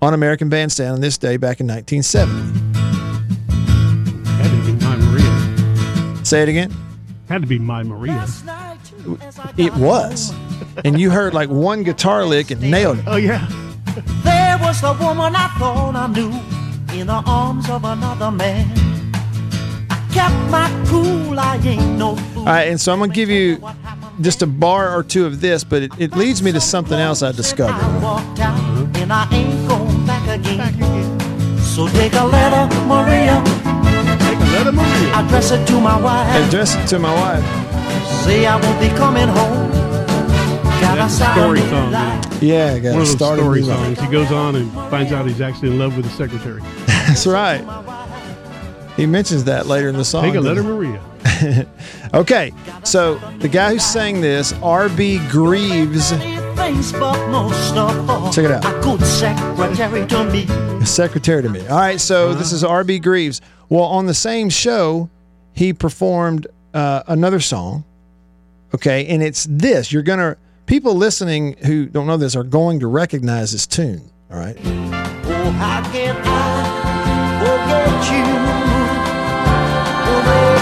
[0.01, 2.72] on American Bandstand on this day back in 1970.
[6.33, 6.75] Say it again.
[7.29, 8.27] Had to be My Maria.
[9.59, 10.33] It was.
[10.83, 13.05] And you heard like one guitar lick and nailed it.
[13.07, 13.47] Oh yeah.
[14.25, 16.31] There was the woman I thought I knew
[16.99, 18.67] in the arms of another man.
[19.91, 22.39] I kept my cool, I ain't no fool.
[22.39, 23.63] All right, and so I'm gonna give you
[24.23, 27.23] just a bar or two of this, but it, it leads me to something else
[27.23, 27.75] I discovered.
[27.75, 28.97] I walked out mm-hmm.
[28.97, 31.61] and I ain't going back again.
[31.61, 33.82] So take a letter, Maria.
[34.63, 35.15] Take a letter, Maria.
[35.15, 36.47] Address it to my wife.
[36.47, 37.45] Address it to my wife.
[38.25, 39.71] Say I won't be coming home.
[40.81, 41.91] Got That's a a story song.
[41.91, 42.43] light.
[42.43, 44.01] Yeah, I got One of to those story new songs.
[44.01, 46.61] He goes on and finds out he's actually in love with the secretary.
[46.87, 47.63] That's right.
[48.97, 50.25] He mentions that later in the song.
[50.25, 50.63] Take a doesn't letter.
[50.63, 51.67] Maria.
[52.15, 52.53] Okay,
[52.85, 55.19] so the guy who sang this, R.B.
[55.31, 58.65] Greaves, Things, but most of all, Check it out.
[58.67, 60.85] A good secretary to me.
[60.85, 61.67] secretary to me.
[61.69, 62.57] All right, so this uh-huh.
[62.57, 62.99] is R.B.
[62.99, 63.41] Greaves.
[63.73, 65.09] Well, on the same show,
[65.55, 67.85] he performed uh, another song.
[68.75, 69.91] Okay, and it's this.
[69.91, 74.03] You're gonna people listening who don't know this are going to recognize this tune.
[74.31, 74.59] All right.
[74.61, 78.29] Oh, how can I forget you?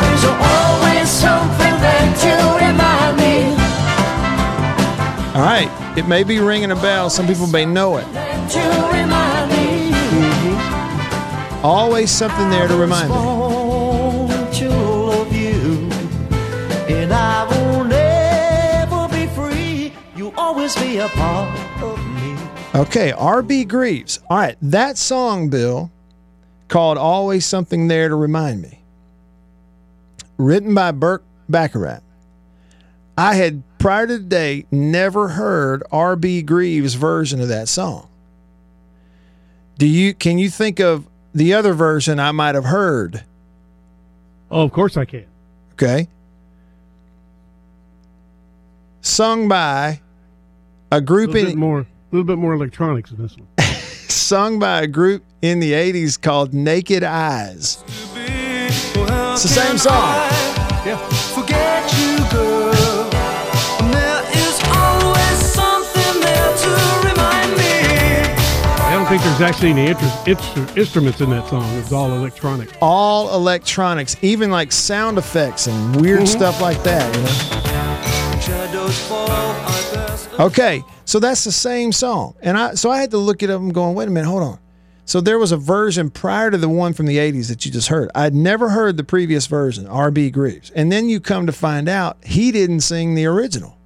[0.06, 3.50] There's always something that you remind me.
[5.34, 5.98] All right.
[5.98, 7.10] It may be ringing a bell.
[7.10, 8.06] Some people may know it.
[11.62, 13.16] Always something there to remind me.
[13.16, 15.90] Born to love you,
[16.88, 19.92] and I will never be free.
[20.16, 22.38] You always be a part of me.
[22.74, 23.64] Okay, R.B.
[23.66, 24.20] Greaves.
[24.30, 25.90] All right, that song, Bill,
[26.68, 28.80] called Always Something There to Remind Me,
[30.38, 32.02] written by Burt Bacharach.
[33.18, 36.40] I had, prior to today, never heard R.B.
[36.40, 38.08] Greaves' version of that song.
[39.76, 43.24] Do you can you think of the other version I might have heard?
[44.50, 45.26] Oh, of course I can.
[45.72, 46.08] Okay.
[49.02, 50.00] Sung by
[50.92, 53.46] a A group little bit in more, a little bit more electronics in this one.
[54.08, 57.82] sung by a group in the 80s called Naked Eyes.
[59.32, 60.28] It's the same song.
[60.78, 60.98] Forget
[69.10, 71.68] think there's actually any inter- instru- instruments in that song.
[71.78, 72.70] It's all electronic.
[72.80, 76.26] All electronics, even like sound effects and weird mm-hmm.
[76.26, 78.40] stuff like that, you know?
[78.40, 82.36] Shadows fall, I pass Okay, so that's the same song.
[82.40, 84.44] And I so I had to look it up and going, wait a minute, hold
[84.44, 84.60] on.
[85.06, 87.88] So there was a version prior to the one from the 80s that you just
[87.88, 88.12] heard.
[88.14, 90.70] I'd never heard the previous version, RB Grooves.
[90.70, 93.76] And then you come to find out he didn't sing the original.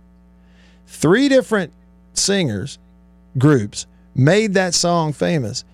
[0.86, 1.72] Three different
[2.12, 2.78] singers,
[3.38, 5.64] groups, made that song famous.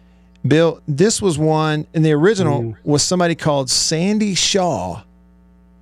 [0.46, 5.02] Bill, this was one, and the original was somebody called Sandie Shaw.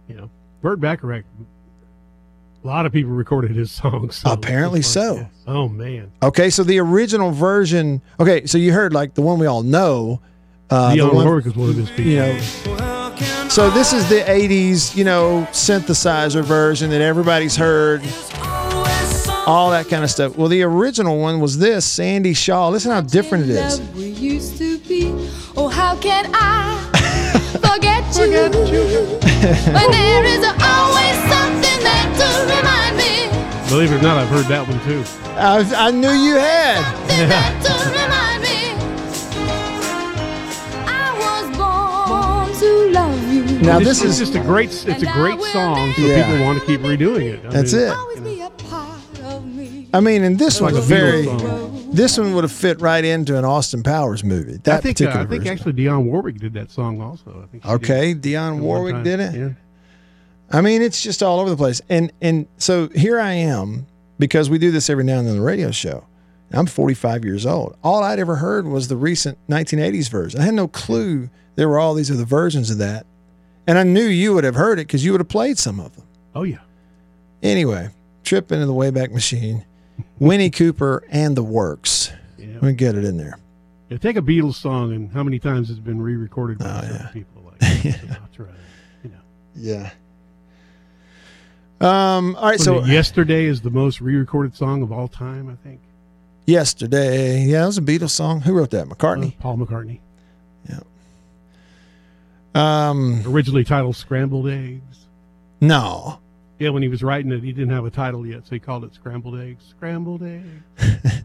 [0.08, 0.30] You know,
[0.62, 1.24] Burt Bacharach.
[2.64, 4.16] A lot of people recorded his songs.
[4.16, 5.14] so Apparently so.
[5.16, 5.26] yeah.
[5.46, 8.02] Oh man, Okay, so the original version.
[8.18, 10.20] Okay, so you heard like the one we all know.
[10.68, 12.04] Uh, the Dionne one- Warwick is one of his people.
[12.12, 12.38] You know.
[13.48, 18.02] So this is the '80s, you know, synthesizer version that everybody's heard.
[19.48, 20.37] All that kind of stuff.
[20.37, 22.68] Well, the original one was this Sandie Shaw.
[22.68, 23.80] Listen how different it is.
[23.92, 25.06] We used to be.
[25.56, 26.76] Oh, how can I
[27.54, 28.28] forget you?
[29.72, 33.70] when there is always something there to remind me.
[33.70, 35.02] Believe it or not, I've heard that one too.
[35.38, 36.84] I, I knew you had.
[37.64, 38.74] To remind me.
[40.87, 43.44] I was born to love you.
[43.61, 44.68] Now, It's- this is- just a great.
[44.70, 46.30] It's a great song, so Yeah.
[46.30, 47.46] people want to keep redoing it.
[47.46, 48.17] I That's mean, it.
[49.92, 51.27] I mean, and this one's very.
[51.90, 54.59] This one would have fit right into an Austin Powers movie.
[54.64, 55.01] That I think.
[55.01, 55.48] Uh, I think version.
[55.48, 57.44] actually Dionne Warwick did that song also.
[57.44, 57.64] I think.
[57.64, 58.22] Okay, did.
[58.35, 59.35] Dionne Warwick did it.
[59.35, 59.48] Yeah.
[60.51, 61.81] I mean, it's just all over the place.
[61.88, 63.87] And and so here I am
[64.18, 66.05] because we do this every now and then on the radio show.
[66.53, 67.77] I'm 45 years old.
[67.85, 70.40] All I'd ever heard was the recent 1980s version.
[70.40, 73.05] I had no clue there were all these other versions of that.
[73.66, 75.94] And I knew you would have heard it because you would have played some of
[75.96, 76.07] them.
[76.35, 76.61] Oh yeah.
[77.42, 77.90] Anyway,
[78.24, 79.64] trip into the Wayback Machine,
[80.18, 82.12] Winnie Cooper and the Works.
[82.38, 83.38] Let me get it in there.
[83.88, 87.08] Yeah, take a Beatles song and how many times it's been re-recorded by Oh, certain
[87.12, 88.48] people like Sinatra.
[89.04, 89.20] You know.
[89.54, 89.90] Yeah.
[91.80, 92.34] Um.
[92.37, 92.58] All right.
[92.61, 95.48] So yesterday is the most re-recorded song of all time.
[95.48, 95.80] I think.
[96.46, 98.40] yesterday, yeah, it was a Beatles song.
[98.40, 98.88] Who wrote that?
[98.88, 99.34] McCartney.
[99.37, 100.00] Uh, Paul McCartney.
[102.54, 103.22] Um.
[103.26, 105.06] Originally titled "Scrambled Eggs."
[105.61, 106.18] No.
[106.58, 108.84] Yeah, when he was writing it, he didn't have a title yet, so he called
[108.84, 111.22] it "Scrambled Eggs." Scrambled eggs.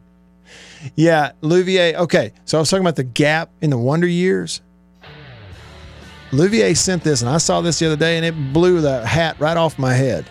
[0.96, 1.96] Yeah, Louvier.
[1.96, 4.62] Okay, so I was talking about the gap in the Wonder Years.
[6.32, 9.40] Louvier sent this, and I saw this the other day, and it blew the hat
[9.40, 10.26] right off my head.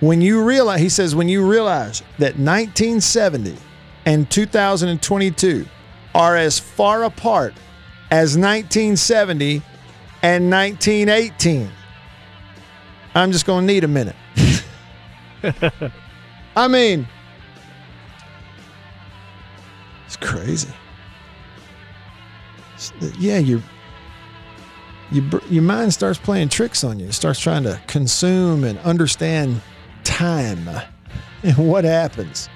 [0.00, 3.56] When you realize, he says, when you realize that 1970
[4.04, 5.66] and 2022
[6.14, 7.54] are as far apart
[8.10, 9.62] as 1970
[10.22, 11.70] and 1918,
[13.14, 14.16] I'm just going to need a minute.
[16.56, 17.06] I mean,
[20.06, 20.68] it's crazy.
[22.74, 23.62] It's- Yeah, your
[25.10, 27.06] your your mind starts playing tricks on you.
[27.06, 29.60] It starts trying to consume and understand
[30.04, 30.68] time
[31.42, 32.48] and what happens.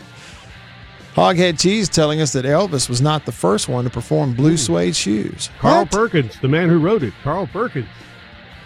[1.15, 4.95] Hoghead Cheese telling us that Elvis was not the first one to perform blue suede
[4.95, 5.49] shoes.
[5.59, 5.91] Carl What?
[5.91, 7.15] Perkins, the man who wrote it.
[7.23, 7.89] Carl Perkins.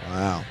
[0.09, 0.45] Wow.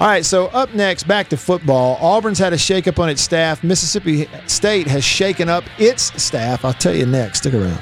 [0.00, 1.98] All right, so up next, back to football.
[2.00, 3.62] Auburn's had a shakeup on its staff.
[3.62, 6.64] Mississippi State has shaken up its staff.
[6.64, 7.40] I'll tell you next.
[7.40, 7.78] Stick around.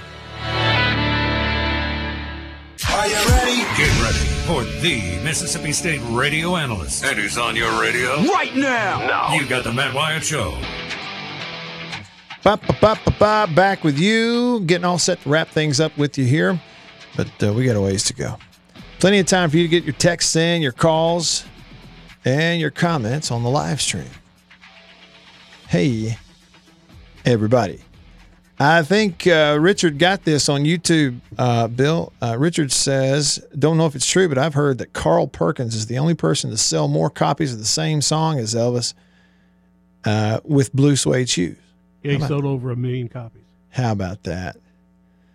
[2.90, 3.58] Are you ready?
[3.76, 7.04] Get ready for the Mississippi State radio analyst.
[7.04, 8.16] And who's on your radio?
[8.24, 8.98] Right now.
[8.98, 9.34] Now.
[9.34, 10.60] You got the Matt Wyatt Show.
[12.42, 15.96] Ba, ba, ba, ba, ba, back with you, getting all set to wrap things up
[15.96, 16.60] with you here,
[17.16, 18.36] but uh, we got a ways to go.
[18.98, 21.44] Plenty of time for you to get your texts in, your calls,
[22.24, 24.10] and your comments on the live stream.
[25.68, 26.16] Hey,
[27.24, 27.80] everybody.
[28.60, 32.12] I think uh, Richard got this on YouTube, uh, Bill.
[32.20, 35.86] Uh, Richard says, don't know if it's true, but I've heard that Carl Perkins is
[35.86, 38.94] the only person to sell more copies of the same song as Elvis
[40.04, 41.56] uh, with blue suede shoes.
[42.02, 43.42] Yeah, he sold over a million copies.
[43.70, 44.56] How about that?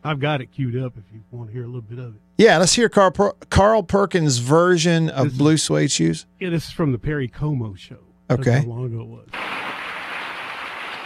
[0.04, 2.22] I've got it queued up if you want to hear a little bit of it.
[2.38, 6.26] Yeah, let's hear Carl, per- Carl Perkins' version of Blue Suede Shoes.
[6.40, 7.98] Yeah, this is from the Perry Como show.
[8.28, 8.60] That's Okay.
[8.62, 9.28] how long ago it was.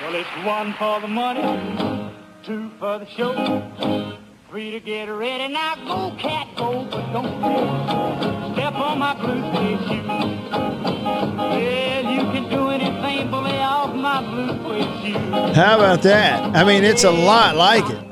[0.01, 2.11] Well, it's one for the money,
[2.43, 4.13] two for the show,
[4.49, 9.41] Free to get ready now, go cat go, but don't you step on my blue
[9.51, 10.07] suede shoe.
[10.07, 15.53] Well, you can do anything, but lay off my blue suede shoe.
[15.53, 16.55] How about that?
[16.55, 18.06] I mean, it's a lot like it.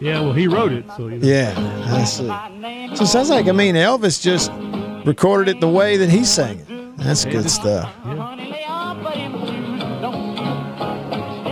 [0.00, 1.08] Yeah, well, he wrote it, so.
[1.08, 1.54] Yeah,
[1.88, 2.26] I see.
[2.96, 4.50] So it sounds like I mean Elvis just
[5.06, 6.96] recorded it the way that he sang it.
[6.98, 7.92] That's good stuff.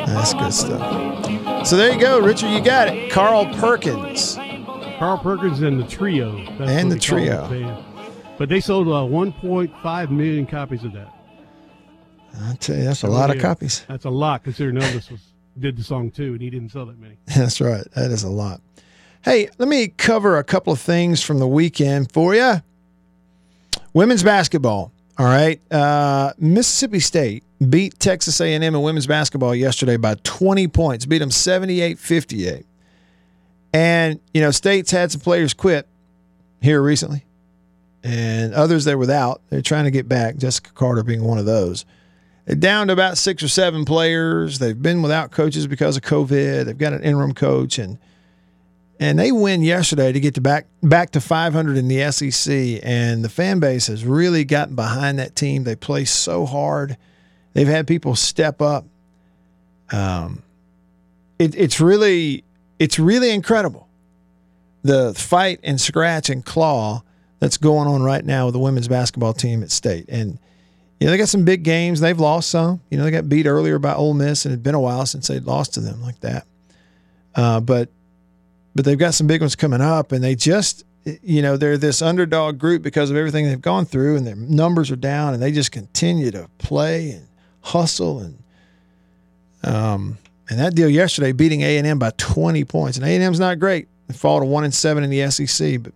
[0.07, 1.67] That's good stuff.
[1.67, 2.51] So there you go, Richard.
[2.51, 3.11] You got it.
[3.11, 4.37] Carl Perkins.
[4.99, 6.45] Carl Perkins and the trio.
[6.59, 7.49] That's And the trio.
[7.49, 7.83] the.
[8.39, 11.13] But they sold uh, 1.5 million copies of that.
[12.41, 13.85] I tell you, that's a lot of copies.
[13.89, 15.21] That's a lot considering Elvis was
[15.59, 17.19] did the song too, and he didn't sell that many.
[17.27, 17.85] That's right.
[17.95, 18.61] That is a lot.
[19.25, 22.63] Hey, let me cover a couple of things from the weekend for you.
[23.93, 24.93] Women's basketball.
[25.19, 25.61] All right.
[25.71, 31.07] Uh, Mississippi State beat Texas A&M in women's basketball yesterday by 20 points.
[31.07, 32.65] Beat them 78-58.
[33.73, 35.87] And, you know, State's had some players quit
[36.61, 37.25] here recently.
[38.03, 39.43] And others they're without.
[39.51, 41.85] They're trying to get back, Jessica Carter being one of those.
[42.47, 44.59] Down to about six or seven players.
[44.59, 46.65] They've been without coaches because of COVID.
[46.65, 47.99] They've got an interim coach, and
[48.99, 52.81] and they win yesterday to get to back back to 500 in the SEC.
[52.83, 55.65] And the fan base has really gotten behind that team.
[55.65, 56.97] They play so hard.
[57.53, 58.87] They've had people step up.
[59.93, 60.43] Um,
[61.39, 62.43] it, it's really
[62.79, 63.89] it's really incredible
[64.83, 67.03] the fight and scratch and claw
[67.39, 70.05] that's going on right now with the women's basketball team at state.
[70.09, 70.39] And
[71.03, 71.99] you know, they got some big games.
[71.99, 72.81] They've lost some.
[72.89, 75.27] You know, they got beat earlier by Ole Miss, and it'd been a while since
[75.27, 76.47] they'd lost to them like that.
[77.35, 77.89] Uh, but
[78.77, 82.03] but they've got some big ones coming up, and they just you know they're this
[82.03, 85.51] underdog group because of everything they've gone through, and their numbers are down, and they
[85.51, 87.27] just continue to play and
[87.63, 88.39] hustle and
[89.65, 93.25] um and that deal yesterday beating A and M by 20 points, and A and
[93.25, 93.89] M's not great.
[94.07, 95.95] They fall to one and seven in the SEC, but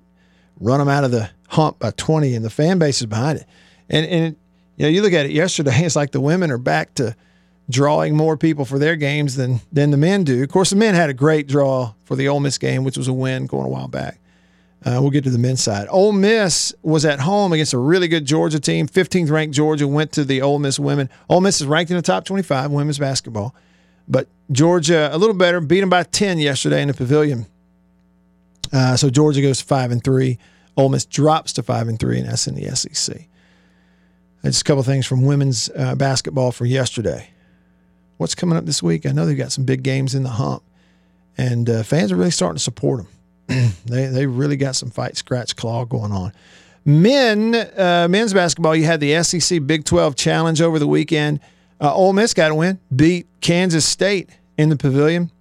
[0.59, 3.47] run them out of the hump by 20, and the fan base is behind it.
[3.89, 4.37] And and
[4.77, 7.17] you know, you look at it yesterday, it's like the women are back to
[7.69, 10.43] drawing more people for their games than than the men do.
[10.43, 13.09] Of course, the men had a great draw for the Ole Miss game, which was
[13.09, 14.21] a win going a while back.
[14.85, 15.89] Uh, we'll get to the men's side.
[15.91, 18.87] Ole Miss was at home against a really good Georgia team.
[18.87, 21.09] 15th ranked Georgia went to the Ole Miss women.
[21.29, 23.53] Ole Miss is ranked in the top 25 women's basketball,
[24.07, 27.47] but Georgia a little better, beat them by 10 yesterday in the pavilion.
[28.73, 30.39] Uh, so Georgia goes to five and three.
[30.77, 33.27] Ole Miss drops to five and three, and that's in the SEC.
[34.51, 37.31] Just a couple things from women's uh, basketball for yesterday.
[38.17, 39.05] What's coming up this week?
[39.05, 40.63] I know they've got some big games in the hump,
[41.37, 43.05] and uh, fans are really starting to support
[43.49, 43.73] them.
[43.87, 46.33] they they really got some fight, scratch, claw going on.
[46.85, 48.77] Men uh, men's basketball.
[48.77, 51.41] You had the SEC Big Twelve Challenge over the weekend.
[51.81, 55.33] Uh, Ole Miss got a win, beat Kansas State in the Pavilion,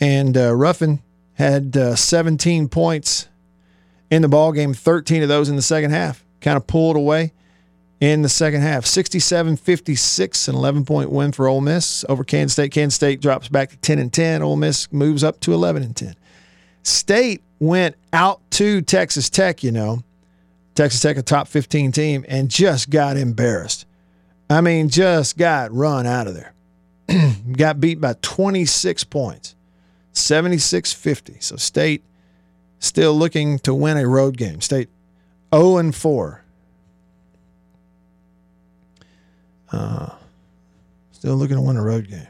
[0.00, 1.00] and uh, Ruffin
[1.34, 3.28] had uh, 17 points
[4.10, 4.74] in the ball game.
[4.74, 6.24] 13 of those in the second half.
[6.40, 7.32] Kind of pulled away
[8.00, 8.86] in the second half.
[8.86, 12.72] 67 56, an 11 point win for Ole Miss over Kansas State.
[12.72, 14.42] Kansas State drops back to 10 and 10.
[14.42, 16.14] Ole Miss moves up to 11 and 10.
[16.82, 20.02] State went out to Texas Tech, you know.
[20.74, 23.86] Texas Tech, a top 15 team, and just got embarrassed.
[24.50, 26.52] I mean, just got run out of there.
[27.52, 29.54] got beat by 26 points,
[30.12, 31.36] 76 50.
[31.40, 32.02] So State
[32.78, 34.60] still looking to win a road game.
[34.60, 34.88] State
[35.54, 36.43] 0 and 4.
[39.74, 40.14] Uh,
[41.12, 42.26] still looking to win a road game.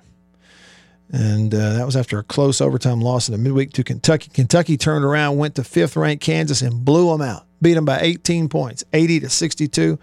[1.13, 4.31] And uh, that was after a close overtime loss in the midweek to Kentucky.
[4.33, 7.45] Kentucky turned around, went to fifth ranked Kansas, and blew them out.
[7.61, 9.99] Beat them by 18 points, 80 to 62.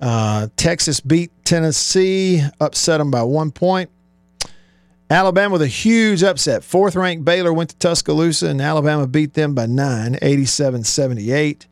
[0.00, 3.90] Uh, Texas beat Tennessee, upset them by one point.
[5.10, 6.62] Alabama with a huge upset.
[6.62, 11.66] Fourth ranked Baylor went to Tuscaloosa, and Alabama beat them by nine, 87 78.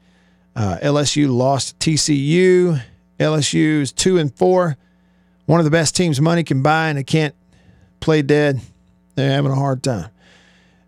[0.57, 2.83] Uh, LSU lost to TCU.
[3.21, 4.77] LSU is two and four.
[5.49, 7.35] One of the best teams money can buy, and they can't
[8.01, 8.61] play dead.
[9.15, 10.11] They're having a hard time.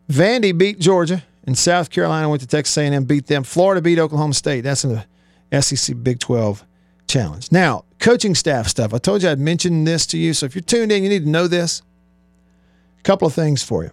[0.06, 3.42] Vandy beat Georgia, and South Carolina went to Texas A&M, beat them.
[3.42, 4.60] Florida beat Oklahoma State.
[4.60, 5.02] That's in
[5.50, 6.66] the SEC Big 12
[7.08, 7.50] Challenge.
[7.50, 8.92] Now, coaching staff stuff.
[8.92, 11.24] I told you I'd mention this to you, so if you're tuned in, you need
[11.24, 11.80] to know this.
[12.98, 13.92] A couple of things for you.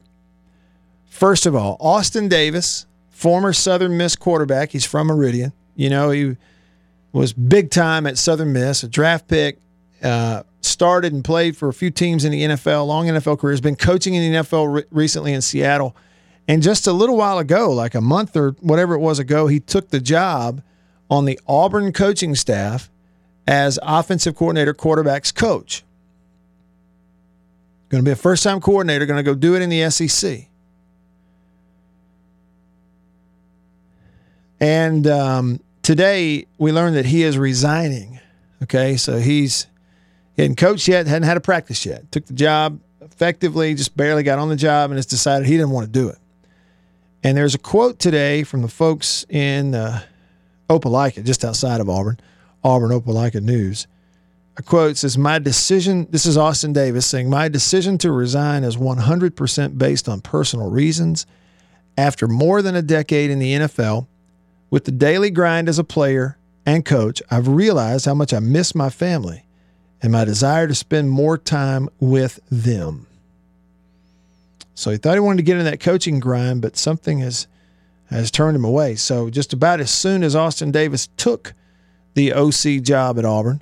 [1.06, 4.72] First of all, Austin Davis, former Southern Miss quarterback.
[4.72, 5.54] He's from Meridian.
[5.78, 6.36] You know, he
[7.14, 9.60] was big time at Southern Miss, a draft pick.
[10.04, 13.54] Uh, started and played for a few teams in the NFL, long NFL career.
[13.54, 15.96] Has been coaching in the NFL re- recently in Seattle.
[16.48, 19.60] And just a little while ago, like a month or whatever it was ago, he
[19.60, 20.62] took the job
[21.10, 22.90] on the Auburn coaching staff
[23.48, 25.84] as offensive coordinator, quarterbacks coach.
[27.90, 30.48] Going to be a first time coordinator, going to go do it in the SEC.
[34.60, 38.20] And um, today we learned that he is resigning.
[38.64, 39.68] Okay, so he's
[40.38, 42.12] he hadn't coached yet, hadn't had a practice yet.
[42.12, 45.72] Took the job effectively, just barely got on the job, and has decided he didn't
[45.72, 46.20] want to do it.
[47.24, 50.04] And there's a quote today from the folks in uh,
[50.70, 52.20] Opelika, just outside of Auburn,
[52.64, 53.88] Auburn Opelika News.
[54.58, 58.78] A quote says, My decision, this is Austin Davis saying, My decision to resign is
[58.78, 61.26] 100% based on personal reasons.
[61.98, 64.06] After more than a decade in the NFL,
[64.70, 68.76] with the daily grind as a player and coach, I've realized how much I miss
[68.76, 69.47] my family
[70.02, 73.08] and my desire to spend more time with them.
[74.76, 77.48] So he thought he wanted to get in that coaching grind, but something has
[78.10, 78.96] has turned him away.
[78.96, 81.54] So just about as soon as Austin Davis took
[82.14, 83.62] the OC job at Auburn,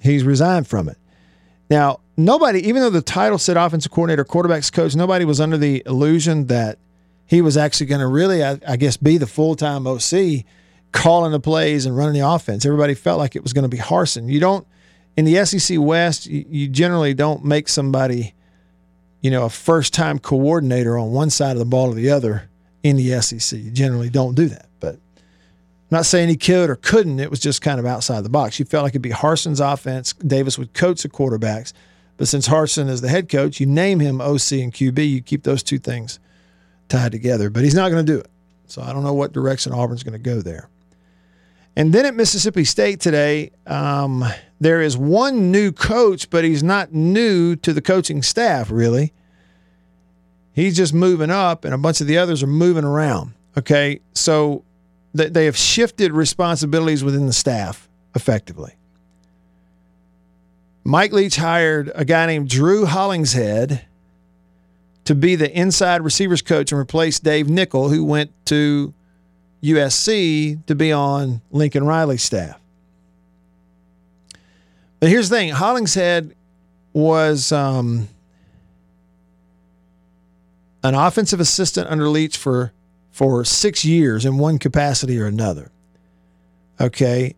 [0.00, 0.96] he's resigned from it.
[1.68, 5.82] Now, nobody, even though the title said offensive coordinator, quarterbacks coach, nobody was under the
[5.86, 6.78] illusion that
[7.26, 10.44] he was actually going to really, I, I guess, be the full time OC
[10.92, 12.64] calling the plays and running the offense.
[12.64, 14.30] Everybody felt like it was going to be Harsin.
[14.30, 14.66] You don't,
[15.16, 18.34] in the SEC West, you, generally don't make somebody,
[19.20, 22.48] you know, a first time coordinator on one side of the ball or the other
[22.82, 23.58] in the SEC.
[23.58, 24.66] You generally don't do that.
[24.80, 25.00] But I'm
[25.90, 27.20] not saying he could or couldn't.
[27.20, 28.58] It was just kind of outside the box.
[28.58, 30.12] You felt like it'd be Harsin's offense.
[30.14, 31.72] Davis would coach the quarterbacks.
[32.16, 35.10] But since Harson is the head coach, you name him OC and QB.
[35.10, 36.18] You keep those two things
[36.88, 37.50] tied together.
[37.50, 38.30] But he's not going to do it.
[38.66, 40.68] So I don't know what direction Auburn's going to go there.
[41.76, 44.24] And then at Mississippi State today, um,
[44.60, 49.12] there is one new coach, but he's not new to the coaching staff, really.
[50.52, 53.34] He's just moving up, and a bunch of the others are moving around.
[53.58, 54.00] Okay.
[54.14, 54.64] So
[55.12, 58.74] they, they have shifted responsibilities within the staff effectively.
[60.84, 63.86] Mike Leach hired a guy named Drew Hollingshead
[65.04, 68.94] to be the inside receivers coach and replace Dave Nichol, who went to
[69.64, 72.60] USC to be on Lincoln Riley's staff.
[75.00, 76.34] But here's the thing Hollingshead
[76.92, 78.08] was um,
[80.82, 82.72] an offensive assistant under Leach for,
[83.10, 85.70] for six years in one capacity or another.
[86.80, 87.34] Okay.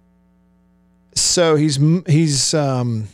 [1.14, 3.08] So he's, he's, um,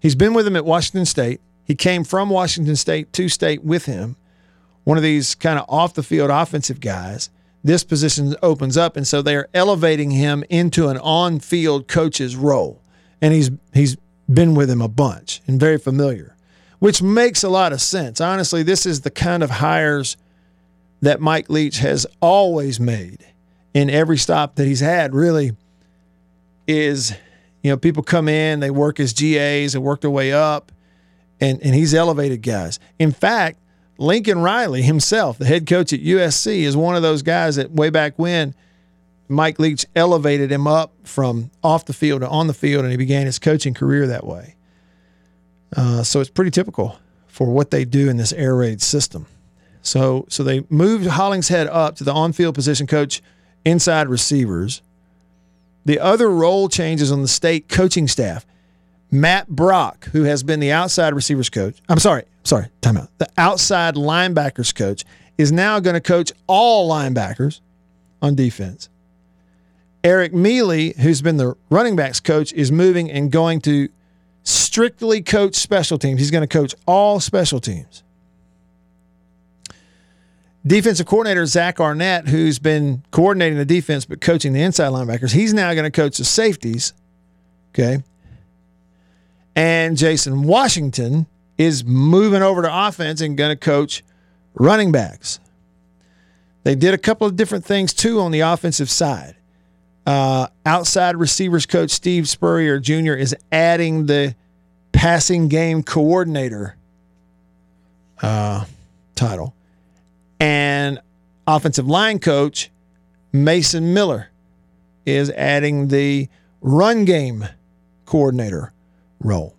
[0.00, 1.40] he's been with him at Washington State.
[1.64, 4.16] He came from Washington State to state with him,
[4.84, 7.30] one of these kind of off the field offensive guys
[7.62, 12.80] this position opens up, and so they are elevating him into an on-field coach's role,
[13.20, 13.96] and he's he's
[14.32, 16.36] been with him a bunch and very familiar,
[16.78, 18.20] which makes a lot of sense.
[18.20, 20.16] Honestly, this is the kind of hires
[21.02, 23.24] that Mike Leach has always made
[23.74, 25.14] in every stop that he's had.
[25.14, 25.52] Really,
[26.66, 27.12] is
[27.62, 30.72] you know people come in, they work as GAs, they work their way up,
[31.40, 32.78] and and he's elevated guys.
[32.98, 33.58] In fact
[34.00, 37.90] Lincoln Riley himself, the head coach at USC, is one of those guys that way
[37.90, 38.54] back when
[39.28, 42.96] Mike Leach elevated him up from off the field to on the field, and he
[42.96, 44.56] began his coaching career that way.
[45.76, 49.26] Uh, so it's pretty typical for what they do in this air raid system.
[49.82, 53.22] So, so they moved Hollingshead up to the on-field position coach,
[53.66, 54.80] inside receivers.
[55.84, 58.46] The other role changes on the state coaching staff.
[59.10, 61.78] Matt Brock, who has been the outside receivers coach.
[61.88, 63.08] I'm sorry, sorry, timeout.
[63.18, 65.04] The outside linebackers coach
[65.36, 67.60] is now going to coach all linebackers
[68.22, 68.88] on defense.
[70.02, 73.88] Eric Mele, who's been the running backs coach, is moving and going to
[74.44, 76.20] strictly coach special teams.
[76.20, 78.02] He's going to coach all special teams.
[80.66, 85.54] Defensive coordinator Zach Arnett, who's been coordinating the defense but coaching the inside linebackers, he's
[85.54, 86.92] now going to coach the safeties.
[87.74, 88.02] Okay.
[89.56, 91.26] And Jason Washington
[91.58, 94.02] is moving over to offense and going to coach
[94.54, 95.40] running backs.
[96.62, 99.36] They did a couple of different things too on the offensive side.
[100.06, 103.12] Uh, outside receivers coach Steve Spurrier Jr.
[103.12, 104.34] is adding the
[104.92, 106.76] passing game coordinator
[108.22, 108.64] uh,
[109.14, 109.54] title.
[110.38, 111.00] And
[111.46, 112.70] offensive line coach
[113.32, 114.28] Mason Miller
[115.06, 116.28] is adding the
[116.60, 117.46] run game
[118.06, 118.72] coordinator
[119.20, 119.54] role.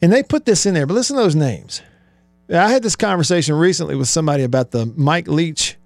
[0.00, 1.82] And they put this in there, but listen to those names.
[2.50, 5.76] I had this conversation recently with somebody about the Mike Leach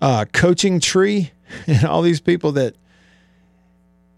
[0.00, 1.32] uh, coaching tree
[1.66, 2.76] and all these people that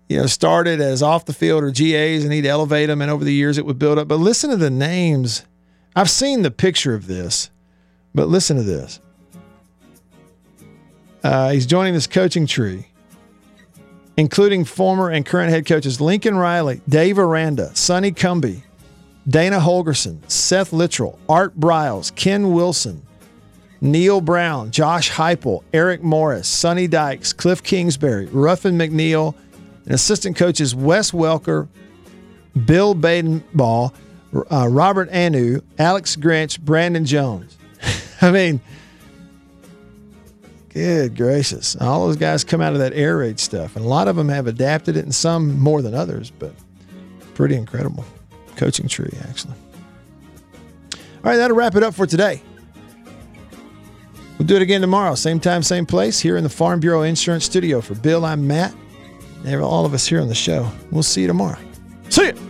[0.09, 3.24] you know started as off the field or GAs and he'd elevate them, and over
[3.24, 4.09] the years it would build up.
[4.09, 5.45] But listen to the names.
[5.97, 7.51] I've seen the picture of this,
[8.14, 9.01] but listen to this.
[11.22, 12.89] Uh, he's joining this coaching tree
[14.20, 18.62] including former and current head coaches Lincoln Riley, Dave Aranda, Sonny Cumbie,
[19.26, 23.00] Dana Holgorsen, Seth Littrell, Art Briles, Ken Wilson,
[23.80, 29.34] Neal Brown, Josh Heupel, Eric Morris, Sonny Dykes, Cliff Kingsbury, Ruffin McNeill,
[29.86, 31.68] and assistant coaches Wes Welker,
[32.66, 33.90] Bill Bedenbaugh,
[34.52, 37.56] uh, Robert Anae, Alex Grinch, Brandon Jones.
[38.20, 38.60] I mean,
[40.70, 41.76] good gracious.
[41.76, 44.28] All those guys come out of that air raid stuff, and a lot of them
[44.28, 46.52] have adapted it, and some more than others, but
[47.34, 48.04] pretty incredible
[48.56, 49.54] coaching tree, actually.
[50.92, 52.42] All right, that'll wrap it up for today.
[54.38, 57.44] We'll do it again tomorrow, same time, same place, here in the Farm Bureau Insurance
[57.44, 57.82] Studio.
[57.82, 58.74] For Bill, I'm Matt,
[59.44, 60.70] and all of us here on the show.
[60.90, 61.58] We'll see you tomorrow.
[62.08, 62.49] See you.